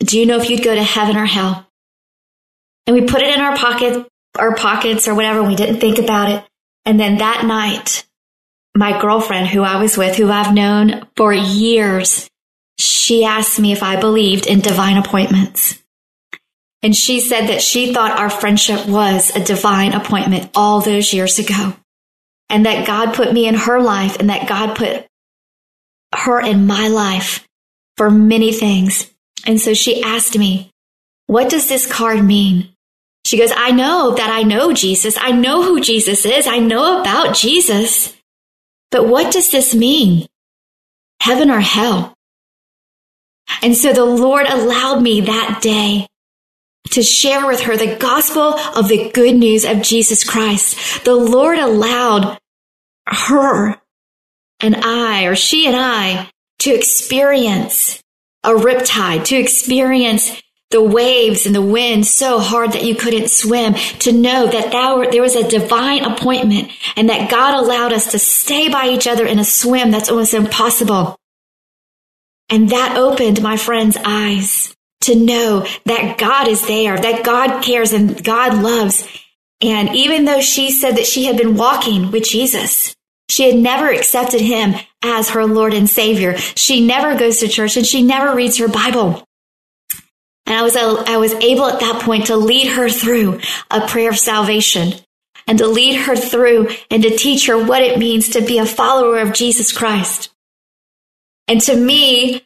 do 0.00 0.18
you 0.18 0.26
know 0.26 0.38
if 0.38 0.50
you'd 0.50 0.64
go 0.64 0.74
to 0.74 0.82
heaven 0.82 1.16
or 1.16 1.26
hell? 1.26 1.66
And 2.86 2.96
we 2.96 3.06
put 3.06 3.22
it 3.22 3.32
in 3.34 3.40
our 3.40 3.56
pocket, 3.56 4.06
our 4.36 4.54
pockets 4.56 5.06
or 5.06 5.14
whatever. 5.14 5.42
We 5.42 5.54
didn't 5.54 5.80
think 5.80 5.98
about 5.98 6.30
it. 6.30 6.44
And 6.84 6.98
then 6.98 7.18
that 7.18 7.44
night, 7.44 8.06
my 8.74 9.00
girlfriend 9.00 9.48
who 9.48 9.62
I 9.62 9.80
was 9.80 9.96
with, 9.96 10.16
who 10.16 10.30
I've 10.30 10.54
known 10.54 11.06
for 11.16 11.32
years, 11.32 12.28
she 12.78 13.24
asked 13.24 13.60
me 13.60 13.72
if 13.72 13.82
I 13.82 14.00
believed 14.00 14.46
in 14.46 14.60
divine 14.60 14.96
appointments. 14.96 15.79
And 16.82 16.96
she 16.96 17.20
said 17.20 17.48
that 17.48 17.62
she 17.62 17.92
thought 17.92 18.18
our 18.18 18.30
friendship 18.30 18.86
was 18.86 19.34
a 19.34 19.44
divine 19.44 19.92
appointment 19.92 20.50
all 20.54 20.80
those 20.80 21.12
years 21.12 21.38
ago. 21.38 21.74
And 22.48 22.66
that 22.66 22.86
God 22.86 23.14
put 23.14 23.32
me 23.32 23.46
in 23.46 23.54
her 23.54 23.80
life 23.80 24.18
and 24.18 24.30
that 24.30 24.48
God 24.48 24.76
put 24.76 25.06
her 26.14 26.40
in 26.40 26.66
my 26.66 26.88
life 26.88 27.46
for 27.96 28.10
many 28.10 28.52
things. 28.52 29.10
And 29.46 29.60
so 29.60 29.74
she 29.74 30.02
asked 30.02 30.36
me, 30.36 30.70
what 31.26 31.48
does 31.48 31.68
this 31.68 31.90
card 31.90 32.24
mean? 32.24 32.70
She 33.24 33.38
goes, 33.38 33.52
I 33.54 33.70
know 33.70 34.14
that 34.16 34.30
I 34.30 34.42
know 34.42 34.72
Jesus. 34.72 35.16
I 35.20 35.30
know 35.30 35.62
who 35.62 35.80
Jesus 35.80 36.24
is. 36.24 36.46
I 36.46 36.58
know 36.58 37.00
about 37.00 37.36
Jesus. 37.36 38.16
But 38.90 39.06
what 39.06 39.32
does 39.32 39.50
this 39.50 39.74
mean? 39.74 40.26
Heaven 41.20 41.50
or 41.50 41.60
hell? 41.60 42.14
And 43.62 43.76
so 43.76 43.92
the 43.92 44.04
Lord 44.04 44.46
allowed 44.46 45.02
me 45.02 45.20
that 45.20 45.60
day 45.62 46.08
to 46.90 47.02
share 47.02 47.46
with 47.46 47.60
her 47.60 47.76
the 47.76 47.96
gospel 47.96 48.54
of 48.76 48.88
the 48.88 49.10
good 49.12 49.36
news 49.36 49.64
of 49.64 49.82
Jesus 49.82 50.24
Christ. 50.24 51.04
The 51.04 51.14
Lord 51.14 51.58
allowed 51.58 52.38
her 53.06 53.80
and 54.60 54.76
I, 54.76 55.24
or 55.24 55.36
she 55.36 55.66
and 55.66 55.76
I, 55.76 56.30
to 56.60 56.74
experience 56.74 58.02
a 58.42 58.50
riptide, 58.50 59.24
to 59.26 59.36
experience 59.36 60.42
the 60.70 60.82
waves 60.82 61.46
and 61.46 61.54
the 61.54 61.62
wind 61.62 62.06
so 62.06 62.38
hard 62.38 62.72
that 62.72 62.84
you 62.84 62.94
couldn't 62.94 63.30
swim, 63.30 63.74
to 63.74 64.12
know 64.12 64.46
that 64.46 64.70
there 65.10 65.22
was 65.22 65.34
a 65.34 65.48
divine 65.48 66.04
appointment 66.04 66.70
and 66.96 67.08
that 67.08 67.30
God 67.30 67.54
allowed 67.54 67.92
us 67.92 68.12
to 68.12 68.18
stay 68.18 68.68
by 68.68 68.88
each 68.88 69.06
other 69.06 69.26
in 69.26 69.38
a 69.38 69.44
swim 69.44 69.90
that's 69.90 70.10
almost 70.10 70.34
impossible. 70.34 71.16
And 72.48 72.68
that 72.70 72.96
opened 72.96 73.42
my 73.42 73.56
friend's 73.56 73.96
eyes 74.04 74.74
to 75.02 75.14
know 75.14 75.66
that 75.86 76.18
God 76.18 76.48
is 76.48 76.66
there, 76.66 76.98
that 76.98 77.24
God 77.24 77.62
cares 77.62 77.92
and 77.92 78.22
God 78.22 78.62
loves. 78.62 79.06
And 79.60 79.94
even 79.94 80.24
though 80.24 80.40
she 80.40 80.70
said 80.70 80.96
that 80.96 81.06
she 81.06 81.24
had 81.24 81.36
been 81.36 81.56
walking 81.56 82.10
with 82.10 82.24
Jesus, 82.24 82.94
she 83.28 83.48
had 83.48 83.56
never 83.56 83.88
accepted 83.90 84.40
him 84.40 84.74
as 85.02 85.30
her 85.30 85.46
Lord 85.46 85.74
and 85.74 85.88
Savior. 85.88 86.36
She 86.36 86.84
never 86.84 87.18
goes 87.18 87.38
to 87.38 87.48
church 87.48 87.76
and 87.76 87.86
she 87.86 88.02
never 88.02 88.34
reads 88.34 88.58
her 88.58 88.68
Bible. 88.68 89.24
And 90.46 90.56
I 90.56 90.62
was, 90.62 90.76
I 90.76 91.16
was 91.16 91.34
able 91.34 91.66
at 91.66 91.80
that 91.80 92.02
point 92.02 92.26
to 92.26 92.36
lead 92.36 92.72
her 92.72 92.88
through 92.88 93.40
a 93.70 93.86
prayer 93.86 94.10
of 94.10 94.18
salvation 94.18 94.94
and 95.46 95.58
to 95.58 95.66
lead 95.66 95.94
her 95.94 96.16
through 96.16 96.70
and 96.90 97.02
to 97.02 97.16
teach 97.16 97.46
her 97.46 97.62
what 97.62 97.82
it 97.82 97.98
means 97.98 98.30
to 98.30 98.40
be 98.40 98.58
a 98.58 98.66
follower 98.66 99.20
of 99.20 99.32
Jesus 99.32 99.72
Christ. 99.72 100.30
And 101.46 101.60
to 101.62 101.76
me, 101.76 102.42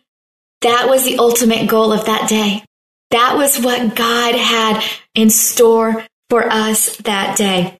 that 0.62 0.88
was 0.88 1.04
the 1.04 1.18
ultimate 1.18 1.68
goal 1.68 1.92
of 1.92 2.06
that 2.06 2.28
day. 2.28 2.64
That 3.10 3.36
was 3.36 3.60
what 3.60 3.94
God 3.94 4.34
had 4.34 4.82
in 5.14 5.30
store 5.30 6.04
for 6.30 6.50
us 6.50 6.96
that 6.98 7.36
day. 7.36 7.78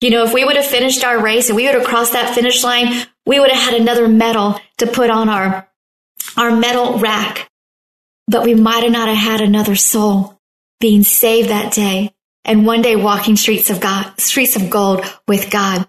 You 0.00 0.10
know, 0.10 0.24
if 0.24 0.32
we 0.32 0.44
would 0.44 0.56
have 0.56 0.66
finished 0.66 1.04
our 1.04 1.22
race 1.22 1.48
and 1.48 1.56
we 1.56 1.66
would 1.66 1.76
have 1.76 1.84
crossed 1.84 2.14
that 2.14 2.34
finish 2.34 2.64
line, 2.64 3.06
we 3.24 3.38
would 3.38 3.50
have 3.50 3.70
had 3.70 3.80
another 3.80 4.08
medal 4.08 4.58
to 4.78 4.86
put 4.86 5.10
on 5.10 5.28
our, 5.28 5.68
our 6.36 6.56
medal 6.56 6.98
rack. 6.98 7.48
But 8.26 8.44
we 8.44 8.54
might 8.54 8.82
have 8.82 8.92
not 8.92 9.08
have 9.08 9.16
had 9.16 9.40
another 9.40 9.76
soul 9.76 10.40
being 10.80 11.04
saved 11.04 11.50
that 11.50 11.72
day 11.72 12.12
and 12.44 12.66
one 12.66 12.82
day 12.82 12.96
walking 12.96 13.36
streets 13.36 13.70
of 13.70 13.80
God, 13.80 14.18
streets 14.18 14.56
of 14.56 14.70
gold 14.70 15.04
with 15.28 15.50
God. 15.50 15.86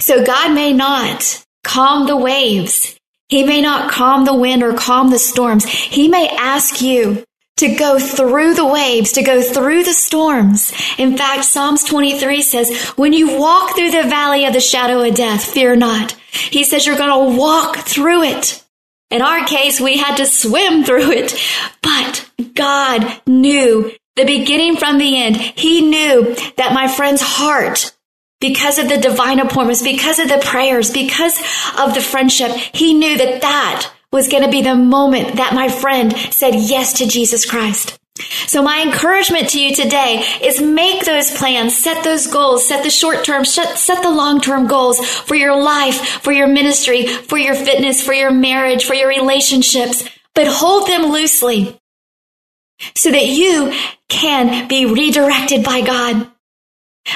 So 0.00 0.24
God 0.24 0.54
may 0.54 0.72
not 0.72 1.46
calm 1.62 2.06
the 2.06 2.16
waves. 2.16 2.98
He 3.28 3.44
may 3.44 3.60
not 3.60 3.90
calm 3.90 4.24
the 4.24 4.34
wind 4.34 4.62
or 4.62 4.74
calm 4.74 5.10
the 5.10 5.18
storms. 5.18 5.64
He 5.64 6.08
may 6.08 6.28
ask 6.28 6.80
you 6.80 7.24
to 7.56 7.74
go 7.74 7.98
through 7.98 8.54
the 8.54 8.66
waves, 8.66 9.12
to 9.12 9.22
go 9.22 9.42
through 9.42 9.82
the 9.82 9.94
storms. 9.94 10.72
In 10.98 11.16
fact, 11.16 11.44
Psalms 11.44 11.84
23 11.84 12.42
says, 12.42 12.90
when 12.90 13.12
you 13.12 13.38
walk 13.38 13.74
through 13.74 13.90
the 13.90 14.02
valley 14.02 14.44
of 14.44 14.52
the 14.52 14.60
shadow 14.60 15.02
of 15.02 15.14
death, 15.14 15.44
fear 15.44 15.74
not. 15.74 16.12
He 16.30 16.64
says 16.64 16.86
you're 16.86 16.98
going 16.98 17.32
to 17.32 17.38
walk 17.38 17.78
through 17.78 18.24
it. 18.24 18.62
In 19.10 19.22
our 19.22 19.44
case, 19.46 19.80
we 19.80 19.96
had 19.96 20.16
to 20.16 20.26
swim 20.26 20.84
through 20.84 21.12
it, 21.12 21.34
but 21.80 22.30
God 22.54 23.22
knew 23.26 23.92
the 24.16 24.24
beginning 24.24 24.76
from 24.76 24.98
the 24.98 25.22
end. 25.22 25.36
He 25.36 25.80
knew 25.80 26.34
that 26.56 26.74
my 26.74 26.88
friend's 26.88 27.22
heart 27.22 27.95
because 28.40 28.78
of 28.78 28.88
the 28.88 28.98
divine 28.98 29.40
appointments, 29.40 29.82
because 29.82 30.18
of 30.18 30.28
the 30.28 30.42
prayers, 30.44 30.90
because 30.90 31.38
of 31.78 31.94
the 31.94 32.00
friendship, 32.00 32.50
he 32.50 32.94
knew 32.94 33.16
that 33.16 33.40
that 33.42 33.92
was 34.12 34.28
going 34.28 34.42
to 34.42 34.50
be 34.50 34.62
the 34.62 34.74
moment 34.74 35.36
that 35.36 35.54
my 35.54 35.68
friend 35.68 36.16
said 36.30 36.54
yes 36.54 36.92
to 36.94 37.06
Jesus 37.06 37.44
Christ. 37.44 37.98
So 38.46 38.62
my 38.62 38.82
encouragement 38.82 39.50
to 39.50 39.60
you 39.60 39.74
today 39.74 40.24
is 40.42 40.60
make 40.60 41.04
those 41.04 41.36
plans, 41.36 41.76
set 41.76 42.02
those 42.02 42.26
goals, 42.26 42.66
set 42.66 42.82
the 42.82 42.90
short 42.90 43.24
term, 43.24 43.44
set, 43.44 43.76
the 44.02 44.10
long 44.10 44.40
term 44.40 44.66
goals 44.66 45.04
for 45.06 45.34
your 45.34 45.60
life, 45.60 46.22
for 46.22 46.32
your 46.32 46.46
ministry, 46.46 47.06
for 47.06 47.36
your 47.36 47.54
fitness, 47.54 48.02
for 48.02 48.14
your 48.14 48.30
marriage, 48.30 48.84
for 48.84 48.94
your 48.94 49.08
relationships, 49.08 50.08
but 50.34 50.46
hold 50.46 50.88
them 50.88 51.12
loosely 51.12 51.78
so 52.94 53.10
that 53.10 53.26
you 53.26 53.74
can 54.08 54.68
be 54.68 54.86
redirected 54.86 55.64
by 55.64 55.80
God 55.80 56.30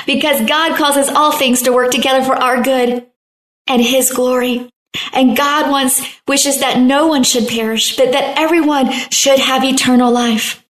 because 0.07 0.47
God 0.49 0.77
causes 0.77 1.09
all 1.09 1.33
things 1.33 1.63
to 1.63 1.73
work 1.73 1.91
together 1.91 2.25
for 2.25 2.35
our 2.35 2.63
good 2.63 3.07
and 3.67 3.83
His 3.83 4.11
glory. 4.11 4.71
And 5.13 5.37
God 5.37 5.71
wants, 5.71 6.03
wishes 6.27 6.61
that 6.61 6.79
no 6.79 7.07
one 7.07 7.23
should 7.23 7.49
perish, 7.49 7.97
but 7.97 8.13
that 8.13 8.39
everyone 8.39 8.91
should 9.11 9.39
have 9.39 9.65
eternal 9.65 10.11
life. 10.11 10.65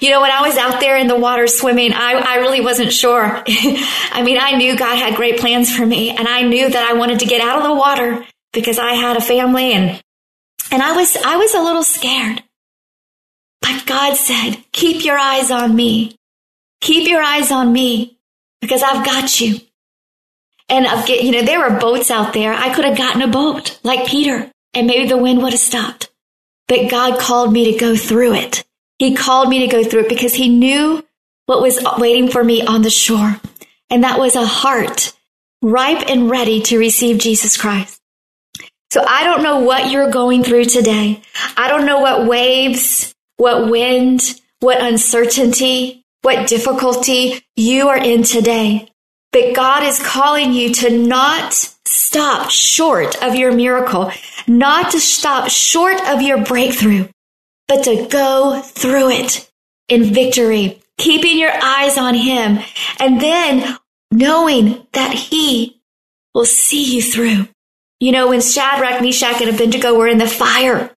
You 0.00 0.10
know, 0.10 0.20
when 0.20 0.32
I 0.32 0.40
was 0.40 0.56
out 0.56 0.80
there 0.80 0.96
in 0.96 1.06
the 1.06 1.16
water 1.16 1.46
swimming, 1.46 1.92
I, 1.92 2.14
I 2.14 2.34
really 2.36 2.60
wasn't 2.60 2.92
sure. 2.92 3.44
I 3.46 4.22
mean, 4.24 4.38
I 4.40 4.56
knew 4.56 4.76
God 4.76 4.98
had 4.98 5.14
great 5.14 5.38
plans 5.38 5.74
for 5.74 5.86
me 5.86 6.10
and 6.10 6.26
I 6.26 6.42
knew 6.42 6.68
that 6.68 6.90
I 6.90 6.94
wanted 6.94 7.20
to 7.20 7.26
get 7.26 7.40
out 7.40 7.58
of 7.58 7.62
the 7.62 7.74
water 7.74 8.26
because 8.52 8.78
I 8.78 8.94
had 8.94 9.16
a 9.16 9.20
family 9.20 9.72
and, 9.72 10.02
and 10.72 10.82
I 10.82 10.96
was, 10.96 11.16
I 11.16 11.36
was 11.36 11.54
a 11.54 11.62
little 11.62 11.84
scared. 11.84 12.42
But 13.60 13.86
God 13.86 14.16
said, 14.16 14.64
keep 14.72 15.04
your 15.04 15.16
eyes 15.16 15.52
on 15.52 15.76
me. 15.76 16.17
Keep 16.80 17.08
your 17.08 17.22
eyes 17.22 17.50
on 17.50 17.72
me 17.72 18.18
because 18.60 18.82
I've 18.82 19.04
got 19.04 19.40
you. 19.40 19.60
And 20.68 20.86
I've 20.86 21.06
get, 21.06 21.24
you 21.24 21.32
know, 21.32 21.42
there 21.42 21.60
were 21.60 21.78
boats 21.78 22.10
out 22.10 22.34
there. 22.34 22.52
I 22.52 22.74
could 22.74 22.84
have 22.84 22.98
gotten 22.98 23.22
a 23.22 23.28
boat 23.28 23.78
like 23.82 24.06
Peter 24.06 24.50
and 24.74 24.86
maybe 24.86 25.08
the 25.08 25.16
wind 25.16 25.42
would 25.42 25.52
have 25.52 25.60
stopped. 25.60 26.10
But 26.66 26.90
God 26.90 27.18
called 27.18 27.52
me 27.52 27.72
to 27.72 27.78
go 27.78 27.96
through 27.96 28.34
it. 28.34 28.64
He 28.98 29.14
called 29.14 29.48
me 29.48 29.60
to 29.60 29.68
go 29.68 29.82
through 29.82 30.02
it 30.02 30.08
because 30.08 30.34
he 30.34 30.48
knew 30.48 31.04
what 31.46 31.62
was 31.62 31.82
waiting 31.98 32.28
for 32.28 32.44
me 32.44 32.62
on 32.62 32.82
the 32.82 32.90
shore. 32.90 33.40
And 33.88 34.04
that 34.04 34.18
was 34.18 34.36
a 34.36 34.44
heart 34.44 35.14
ripe 35.62 36.08
and 36.08 36.30
ready 36.30 36.60
to 36.62 36.78
receive 36.78 37.18
Jesus 37.18 37.56
Christ. 37.56 38.00
So 38.90 39.04
I 39.06 39.24
don't 39.24 39.42
know 39.42 39.60
what 39.60 39.90
you're 39.90 40.10
going 40.10 40.44
through 40.44 40.66
today. 40.66 41.22
I 41.56 41.68
don't 41.68 41.86
know 41.86 42.00
what 42.00 42.26
waves, 42.26 43.14
what 43.36 43.70
wind, 43.70 44.40
what 44.60 44.80
uncertainty, 44.80 46.06
what 46.22 46.48
difficulty 46.48 47.40
you 47.56 47.88
are 47.88 47.98
in 47.98 48.22
today. 48.22 48.88
But 49.32 49.54
God 49.54 49.82
is 49.82 49.98
calling 49.98 50.52
you 50.52 50.72
to 50.74 50.90
not 50.96 51.52
stop 51.52 52.50
short 52.50 53.22
of 53.22 53.34
your 53.34 53.52
miracle, 53.52 54.10
not 54.46 54.92
to 54.92 55.00
stop 55.00 55.50
short 55.50 56.00
of 56.08 56.22
your 56.22 56.44
breakthrough, 56.44 57.08
but 57.66 57.84
to 57.84 58.06
go 58.08 58.60
through 58.62 59.10
it 59.10 59.50
in 59.88 60.04
victory, 60.14 60.80
keeping 60.96 61.38
your 61.38 61.52
eyes 61.62 61.98
on 61.98 62.14
Him, 62.14 62.58
and 62.98 63.20
then 63.20 63.76
knowing 64.10 64.86
that 64.92 65.12
He 65.12 65.80
will 66.34 66.46
see 66.46 66.96
you 66.96 67.02
through. 67.02 67.48
You 68.00 68.12
know, 68.12 68.28
when 68.28 68.40
Shadrach, 68.40 69.02
Meshach, 69.02 69.40
and 69.40 69.54
Abednego 69.54 69.94
were 69.94 70.08
in 70.08 70.18
the 70.18 70.26
fire, 70.26 70.94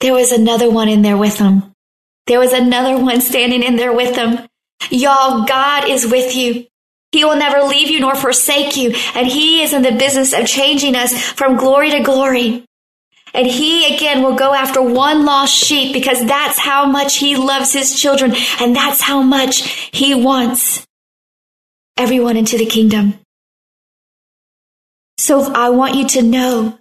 there 0.00 0.12
was 0.12 0.32
another 0.32 0.70
one 0.70 0.88
in 0.88 1.02
there 1.02 1.16
with 1.16 1.38
them. 1.38 1.73
There 2.26 2.40
was 2.40 2.52
another 2.52 2.98
one 3.02 3.20
standing 3.20 3.62
in 3.62 3.76
there 3.76 3.92
with 3.92 4.14
them. 4.14 4.46
Y'all, 4.90 5.44
God 5.44 5.88
is 5.88 6.06
with 6.06 6.34
you. 6.34 6.66
He 7.12 7.24
will 7.24 7.36
never 7.36 7.62
leave 7.62 7.90
you 7.90 8.00
nor 8.00 8.14
forsake 8.14 8.76
you. 8.76 8.92
And 9.14 9.26
He 9.26 9.62
is 9.62 9.72
in 9.72 9.82
the 9.82 9.92
business 9.92 10.32
of 10.32 10.46
changing 10.46 10.96
us 10.96 11.14
from 11.32 11.56
glory 11.56 11.90
to 11.90 12.00
glory. 12.00 12.64
And 13.32 13.46
He 13.46 13.94
again 13.94 14.22
will 14.22 14.34
go 14.34 14.54
after 14.54 14.82
one 14.82 15.24
lost 15.24 15.54
sheep 15.54 15.92
because 15.92 16.26
that's 16.26 16.58
how 16.58 16.86
much 16.86 17.16
He 17.16 17.36
loves 17.36 17.72
His 17.72 18.00
children. 18.00 18.34
And 18.60 18.74
that's 18.74 19.00
how 19.00 19.22
much 19.22 19.90
He 19.92 20.14
wants 20.14 20.86
everyone 21.96 22.36
into 22.36 22.58
the 22.58 22.66
kingdom. 22.66 23.14
So 25.18 25.52
I 25.52 25.70
want 25.70 25.94
you 25.94 26.08
to 26.08 26.22
know 26.22 26.78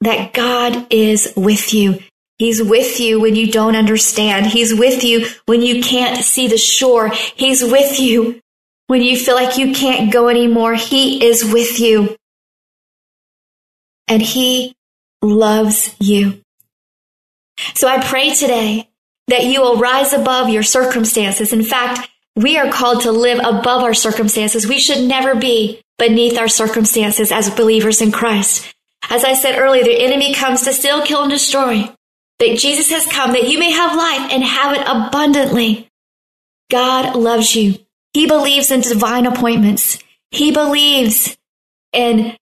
that 0.00 0.32
God 0.32 0.86
is 0.90 1.32
with 1.36 1.74
you. 1.74 1.98
He's 2.38 2.62
with 2.62 3.00
you 3.00 3.20
when 3.20 3.34
you 3.34 3.50
don't 3.50 3.74
understand. 3.74 4.46
He's 4.46 4.72
with 4.72 5.02
you 5.02 5.26
when 5.46 5.60
you 5.60 5.82
can't 5.82 6.24
see 6.24 6.46
the 6.46 6.56
shore. 6.56 7.08
He's 7.08 7.62
with 7.62 7.98
you 7.98 8.40
when 8.86 9.02
you 9.02 9.16
feel 9.16 9.34
like 9.34 9.58
you 9.58 9.72
can't 9.74 10.12
go 10.12 10.28
anymore. 10.28 10.74
He 10.74 11.24
is 11.24 11.44
with 11.44 11.80
you. 11.80 12.16
And 14.06 14.22
He 14.22 14.76
loves 15.20 15.94
you. 15.98 16.40
So 17.74 17.88
I 17.88 18.02
pray 18.02 18.32
today 18.34 18.88
that 19.26 19.44
you 19.44 19.60
will 19.60 19.76
rise 19.76 20.12
above 20.12 20.48
your 20.48 20.62
circumstances. 20.62 21.52
In 21.52 21.64
fact, 21.64 22.08
we 22.36 22.56
are 22.56 22.70
called 22.70 23.02
to 23.02 23.10
live 23.10 23.40
above 23.40 23.82
our 23.82 23.94
circumstances. 23.94 24.66
We 24.66 24.78
should 24.78 25.06
never 25.06 25.34
be 25.34 25.82
beneath 25.98 26.38
our 26.38 26.48
circumstances 26.48 27.32
as 27.32 27.50
believers 27.50 28.00
in 28.00 28.12
Christ. 28.12 28.72
As 29.10 29.24
I 29.24 29.34
said 29.34 29.58
earlier, 29.58 29.82
the 29.82 30.00
enemy 30.00 30.34
comes 30.34 30.62
to 30.62 30.72
steal, 30.72 31.02
kill, 31.02 31.22
and 31.22 31.30
destroy. 31.30 31.92
But 32.38 32.58
Jesus 32.58 32.90
has 32.90 33.06
come 33.06 33.32
that 33.32 33.48
you 33.48 33.58
may 33.58 33.70
have 33.72 33.96
life 33.96 34.30
and 34.32 34.44
have 34.44 34.74
it 34.74 34.86
abundantly. 34.86 35.90
God 36.70 37.16
loves 37.16 37.54
you. 37.56 37.78
He 38.12 38.26
believes 38.26 38.70
in 38.70 38.80
divine 38.80 39.26
appointments. 39.26 39.98
He 40.30 40.52
believes 40.52 41.36
in 41.92 42.36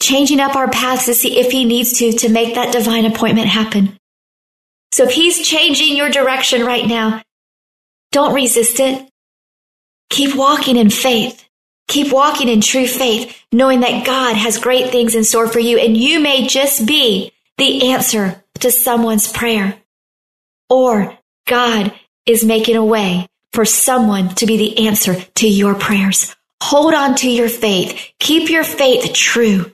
changing 0.00 0.40
up 0.40 0.56
our 0.56 0.68
paths 0.68 1.06
to 1.06 1.14
see 1.14 1.38
if 1.38 1.52
he 1.52 1.64
needs 1.64 1.98
to 1.98 2.12
to 2.12 2.28
make 2.28 2.54
that 2.54 2.72
divine 2.72 3.04
appointment 3.04 3.48
happen. 3.48 3.98
So 4.92 5.04
if 5.04 5.10
he's 5.12 5.46
changing 5.46 5.96
your 5.96 6.10
direction 6.10 6.64
right 6.64 6.86
now, 6.86 7.22
don't 8.10 8.34
resist 8.34 8.80
it. 8.80 9.08
Keep 10.10 10.34
walking 10.34 10.76
in 10.76 10.90
faith. 10.90 11.44
Keep 11.88 12.12
walking 12.12 12.48
in 12.48 12.60
true 12.60 12.86
faith, 12.86 13.36
knowing 13.52 13.80
that 13.80 14.04
God 14.04 14.36
has 14.36 14.58
great 14.58 14.90
things 14.90 15.14
in 15.14 15.24
store 15.24 15.48
for 15.48 15.58
you 15.58 15.78
and 15.78 15.96
you 15.96 16.20
may 16.20 16.46
just 16.46 16.86
be 16.86 17.32
the 17.56 17.92
answer 17.92 18.42
to 18.60 18.70
someone's 18.70 19.30
prayer. 19.30 19.78
Or 20.68 21.16
God 21.46 21.92
is 22.26 22.44
making 22.44 22.76
a 22.76 22.84
way 22.84 23.26
for 23.52 23.64
someone 23.64 24.34
to 24.36 24.46
be 24.46 24.56
the 24.56 24.86
answer 24.86 25.14
to 25.36 25.48
your 25.48 25.74
prayers. 25.74 26.34
Hold 26.62 26.94
on 26.94 27.14
to 27.16 27.30
your 27.30 27.48
faith. 27.48 28.12
Keep 28.20 28.50
your 28.50 28.64
faith 28.64 29.12
true. 29.14 29.72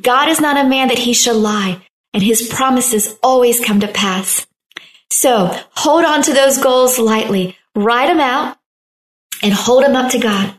God 0.00 0.28
is 0.28 0.40
not 0.40 0.56
a 0.56 0.68
man 0.68 0.88
that 0.88 0.98
he 0.98 1.12
should 1.12 1.36
lie, 1.36 1.80
and 2.14 2.22
his 2.22 2.48
promises 2.48 3.16
always 3.22 3.60
come 3.60 3.80
to 3.80 3.88
pass. 3.88 4.46
So 5.10 5.54
hold 5.70 6.04
on 6.04 6.22
to 6.22 6.32
those 6.32 6.58
goals 6.58 6.98
lightly, 6.98 7.56
write 7.74 8.06
them 8.06 8.20
out, 8.20 8.56
and 9.42 9.52
hold 9.52 9.84
them 9.84 9.94
up 9.94 10.10
to 10.12 10.18
God. 10.18 10.54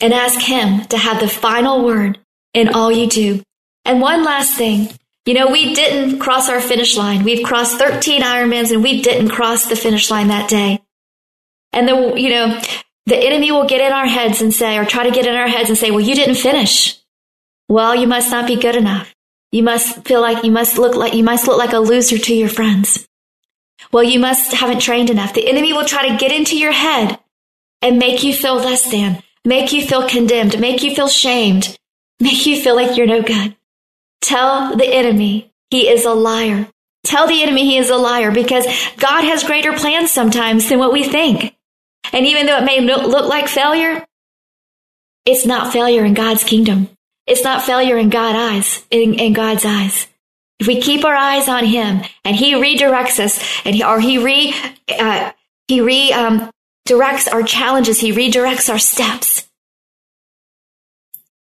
And 0.00 0.12
ask 0.12 0.40
him 0.40 0.84
to 0.86 0.98
have 0.98 1.20
the 1.20 1.28
final 1.28 1.84
word 1.84 2.18
in 2.54 2.68
all 2.68 2.90
you 2.90 3.08
do. 3.08 3.42
And 3.84 4.00
one 4.00 4.24
last 4.24 4.54
thing. 4.54 4.88
You 5.24 5.34
know, 5.34 5.50
we 5.50 5.74
didn't 5.74 6.18
cross 6.18 6.48
our 6.48 6.60
finish 6.60 6.96
line. 6.96 7.22
We've 7.22 7.44
crossed 7.44 7.78
13 7.78 8.22
Ironmans 8.22 8.72
and 8.72 8.82
we 8.82 9.02
didn't 9.02 9.28
cross 9.28 9.68
the 9.68 9.76
finish 9.76 10.10
line 10.10 10.28
that 10.28 10.50
day. 10.50 10.80
And 11.72 11.86
the, 11.86 12.14
you 12.14 12.28
know, 12.28 12.60
the 13.06 13.16
enemy 13.16 13.52
will 13.52 13.66
get 13.66 13.80
in 13.80 13.92
our 13.92 14.06
heads 14.06 14.42
and 14.42 14.52
say, 14.52 14.76
or 14.76 14.84
try 14.84 15.04
to 15.04 15.14
get 15.14 15.26
in 15.26 15.34
our 15.34 15.46
heads 15.46 15.68
and 15.68 15.78
say, 15.78 15.90
well, 15.90 16.00
you 16.00 16.14
didn't 16.14 16.36
finish. 16.36 16.98
Well, 17.68 17.94
you 17.94 18.06
must 18.08 18.30
not 18.30 18.48
be 18.48 18.56
good 18.56 18.76
enough. 18.76 19.14
You 19.52 19.62
must 19.62 20.04
feel 20.06 20.20
like 20.20 20.44
you 20.44 20.50
must 20.50 20.76
look 20.76 20.96
like, 20.96 21.14
you 21.14 21.22
must 21.22 21.46
look 21.46 21.58
like 21.58 21.72
a 21.72 21.78
loser 21.78 22.18
to 22.18 22.34
your 22.34 22.48
friends. 22.48 23.06
Well, 23.92 24.02
you 24.02 24.18
must 24.18 24.52
haven't 24.52 24.80
trained 24.80 25.10
enough. 25.10 25.34
The 25.34 25.48
enemy 25.48 25.72
will 25.72 25.84
try 25.84 26.08
to 26.08 26.16
get 26.16 26.32
into 26.32 26.56
your 26.58 26.72
head 26.72 27.18
and 27.80 27.98
make 27.98 28.22
you 28.22 28.34
feel 28.34 28.56
less 28.56 28.90
than, 28.90 29.22
make 29.44 29.72
you 29.72 29.86
feel 29.86 30.08
condemned, 30.08 30.58
make 30.58 30.82
you 30.82 30.94
feel 30.94 31.08
shamed, 31.08 31.78
make 32.20 32.46
you 32.46 32.60
feel 32.60 32.74
like 32.74 32.96
you're 32.96 33.06
no 33.06 33.22
good. 33.22 33.56
Tell 34.22 34.76
the 34.76 34.86
enemy 34.86 35.52
he 35.70 35.88
is 35.88 36.06
a 36.06 36.14
liar. 36.14 36.68
Tell 37.04 37.26
the 37.26 37.42
enemy 37.42 37.64
he 37.64 37.76
is 37.76 37.90
a 37.90 37.96
liar 37.96 38.30
because 38.30 38.64
God 38.96 39.24
has 39.24 39.44
greater 39.44 39.72
plans 39.72 40.10
sometimes 40.10 40.68
than 40.68 40.78
what 40.78 40.92
we 40.92 41.04
think. 41.04 41.54
And 42.12 42.26
even 42.26 42.46
though 42.46 42.58
it 42.58 42.64
may 42.64 42.80
look 42.80 43.28
like 43.28 43.48
failure, 43.48 44.06
it's 45.26 45.44
not 45.44 45.72
failure 45.72 46.04
in 46.04 46.14
God's 46.14 46.44
kingdom. 46.44 46.88
It's 47.26 47.44
not 47.44 47.62
failure 47.62 47.96
in 47.96 48.10
God's 48.10 48.38
eyes, 48.38 48.86
in, 48.90 49.14
in 49.14 49.32
God's 49.32 49.64
eyes. 49.64 50.06
If 50.58 50.66
we 50.66 50.80
keep 50.80 51.04
our 51.04 51.14
eyes 51.14 51.48
on 51.48 51.64
Him 51.64 52.02
and 52.24 52.36
He 52.36 52.54
redirects 52.54 53.18
us, 53.18 53.62
and 53.64 53.74
he, 53.74 53.84
or 53.84 54.00
He 54.00 54.18
re 54.18 54.54
uh, 54.88 55.32
He 55.68 55.80
re 55.80 56.12
um, 56.12 56.50
directs 56.84 57.28
our 57.28 57.42
challenges, 57.42 58.00
He 58.00 58.12
redirects 58.12 58.70
our 58.70 58.78
steps. 58.78 59.48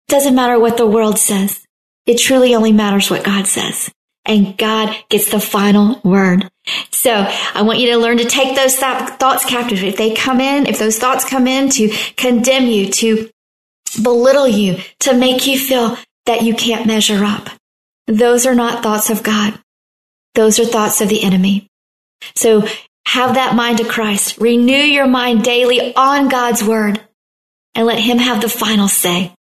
Doesn't 0.08 0.34
matter 0.34 0.58
what 0.58 0.76
the 0.76 0.86
world 0.86 1.18
says. 1.18 1.65
It 2.06 2.18
truly 2.18 2.54
only 2.54 2.72
matters 2.72 3.10
what 3.10 3.24
God 3.24 3.46
says. 3.46 3.90
And 4.24 4.56
God 4.56 4.96
gets 5.08 5.30
the 5.30 5.40
final 5.40 6.00
word. 6.02 6.50
So 6.90 7.12
I 7.54 7.62
want 7.62 7.78
you 7.78 7.92
to 7.92 7.98
learn 7.98 8.18
to 8.18 8.24
take 8.24 8.56
those 8.56 8.76
thoughts 8.76 9.44
captive. 9.44 9.84
If 9.84 9.96
they 9.96 10.14
come 10.14 10.40
in, 10.40 10.66
if 10.66 10.78
those 10.78 10.98
thoughts 10.98 11.24
come 11.24 11.46
in 11.46 11.68
to 11.70 11.88
condemn 12.16 12.66
you, 12.66 12.88
to 12.90 13.30
belittle 14.02 14.48
you, 14.48 14.78
to 15.00 15.14
make 15.14 15.46
you 15.46 15.58
feel 15.58 15.96
that 16.26 16.42
you 16.42 16.54
can't 16.54 16.86
measure 16.86 17.24
up, 17.24 17.50
those 18.08 18.46
are 18.46 18.54
not 18.54 18.82
thoughts 18.82 19.10
of 19.10 19.22
God. 19.22 19.58
Those 20.34 20.58
are 20.58 20.64
thoughts 20.64 21.00
of 21.00 21.08
the 21.08 21.22
enemy. 21.22 21.68
So 22.34 22.66
have 23.06 23.34
that 23.34 23.54
mind 23.54 23.80
of 23.80 23.88
Christ. 23.88 24.38
Renew 24.38 24.74
your 24.74 25.06
mind 25.06 25.44
daily 25.44 25.94
on 25.94 26.28
God's 26.28 26.64
word 26.64 27.00
and 27.76 27.86
let 27.86 28.00
him 28.00 28.18
have 28.18 28.42
the 28.42 28.48
final 28.48 28.88
say. 28.88 29.32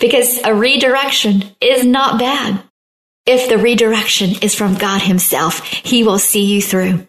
Because 0.00 0.40
a 0.44 0.54
redirection 0.54 1.44
is 1.60 1.84
not 1.84 2.18
bad. 2.18 2.62
If 3.24 3.48
the 3.48 3.58
redirection 3.58 4.30
is 4.42 4.54
from 4.54 4.74
God 4.74 5.02
himself, 5.02 5.62
he 5.64 6.02
will 6.02 6.18
see 6.18 6.44
you 6.44 6.60
through 6.60 7.06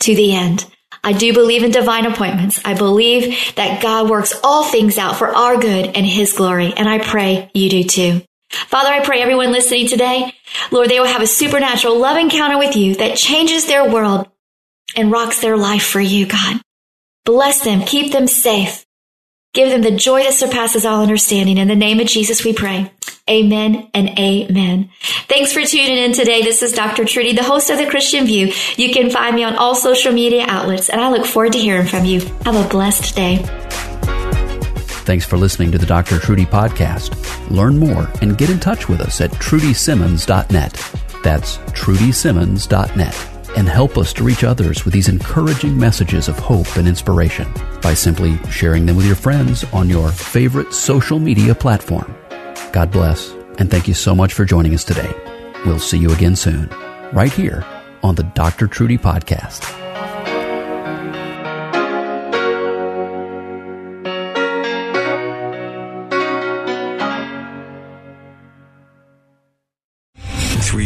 to 0.00 0.14
the 0.14 0.34
end. 0.34 0.66
I 1.02 1.12
do 1.12 1.32
believe 1.34 1.64
in 1.64 1.70
divine 1.70 2.06
appointments. 2.06 2.60
I 2.64 2.74
believe 2.74 3.54
that 3.56 3.82
God 3.82 4.08
works 4.08 4.38
all 4.42 4.64
things 4.64 4.98
out 4.98 5.16
for 5.16 5.28
our 5.28 5.58
good 5.58 5.96
and 5.96 6.06
his 6.06 6.32
glory. 6.32 6.72
And 6.74 6.88
I 6.88 6.98
pray 6.98 7.50
you 7.54 7.68
do 7.68 7.84
too. 7.84 8.22
Father, 8.50 8.90
I 8.90 9.04
pray 9.04 9.20
everyone 9.20 9.52
listening 9.52 9.88
today, 9.88 10.32
Lord, 10.70 10.88
they 10.88 11.00
will 11.00 11.06
have 11.06 11.22
a 11.22 11.26
supernatural 11.26 11.98
love 11.98 12.16
encounter 12.16 12.58
with 12.58 12.76
you 12.76 12.94
that 12.96 13.16
changes 13.16 13.66
their 13.66 13.90
world 13.90 14.28
and 14.96 15.10
rocks 15.10 15.40
their 15.40 15.56
life 15.56 15.84
for 15.84 16.00
you, 16.00 16.26
God. 16.26 16.60
Bless 17.24 17.64
them. 17.64 17.82
Keep 17.82 18.12
them 18.12 18.26
safe. 18.26 18.83
Give 19.54 19.70
them 19.70 19.82
the 19.82 19.92
joy 19.92 20.24
that 20.24 20.34
surpasses 20.34 20.84
all 20.84 21.00
understanding. 21.00 21.58
In 21.58 21.68
the 21.68 21.76
name 21.76 22.00
of 22.00 22.08
Jesus, 22.08 22.44
we 22.44 22.52
pray. 22.52 22.90
Amen 23.30 23.88
and 23.94 24.10
amen. 24.18 24.90
Thanks 25.28 25.52
for 25.52 25.62
tuning 25.62 25.96
in 25.96 26.12
today. 26.12 26.42
This 26.42 26.60
is 26.62 26.72
Dr. 26.72 27.04
Trudy, 27.04 27.32
the 27.32 27.44
host 27.44 27.70
of 27.70 27.78
the 27.78 27.86
Christian 27.86 28.26
View. 28.26 28.52
You 28.76 28.92
can 28.92 29.10
find 29.10 29.34
me 29.36 29.44
on 29.44 29.54
all 29.54 29.76
social 29.76 30.12
media 30.12 30.44
outlets, 30.48 30.90
and 30.90 31.00
I 31.00 31.08
look 31.10 31.24
forward 31.24 31.52
to 31.52 31.58
hearing 31.58 31.86
from 31.86 32.04
you. 32.04 32.20
Have 32.44 32.56
a 32.56 32.68
blessed 32.68 33.14
day. 33.14 33.38
Thanks 35.06 35.24
for 35.24 35.36
listening 35.36 35.70
to 35.72 35.78
the 35.78 35.86
Dr. 35.86 36.18
Trudy 36.18 36.46
podcast. 36.46 37.14
Learn 37.48 37.78
more 37.78 38.10
and 38.22 38.36
get 38.36 38.50
in 38.50 38.58
touch 38.58 38.88
with 38.88 39.00
us 39.00 39.20
at 39.20 39.30
trudysimmons.net. 39.30 40.72
That's 41.22 41.58
trudysimmons.net. 41.58 43.33
And 43.56 43.68
help 43.68 43.96
us 43.96 44.12
to 44.14 44.24
reach 44.24 44.42
others 44.42 44.84
with 44.84 44.92
these 44.94 45.08
encouraging 45.08 45.78
messages 45.78 46.28
of 46.28 46.38
hope 46.38 46.76
and 46.76 46.88
inspiration 46.88 47.46
by 47.80 47.94
simply 47.94 48.36
sharing 48.50 48.86
them 48.86 48.96
with 48.96 49.06
your 49.06 49.14
friends 49.14 49.64
on 49.72 49.88
your 49.88 50.10
favorite 50.10 50.72
social 50.72 51.18
media 51.18 51.54
platform. 51.54 52.14
God 52.72 52.90
bless, 52.90 53.30
and 53.58 53.70
thank 53.70 53.86
you 53.86 53.94
so 53.94 54.14
much 54.14 54.32
for 54.32 54.44
joining 54.44 54.74
us 54.74 54.84
today. 54.84 55.12
We'll 55.64 55.78
see 55.78 55.98
you 55.98 56.12
again 56.12 56.34
soon, 56.36 56.68
right 57.12 57.32
here 57.32 57.64
on 58.02 58.16
the 58.16 58.24
Dr. 58.24 58.66
Trudy 58.66 58.98
Podcast. 58.98 59.83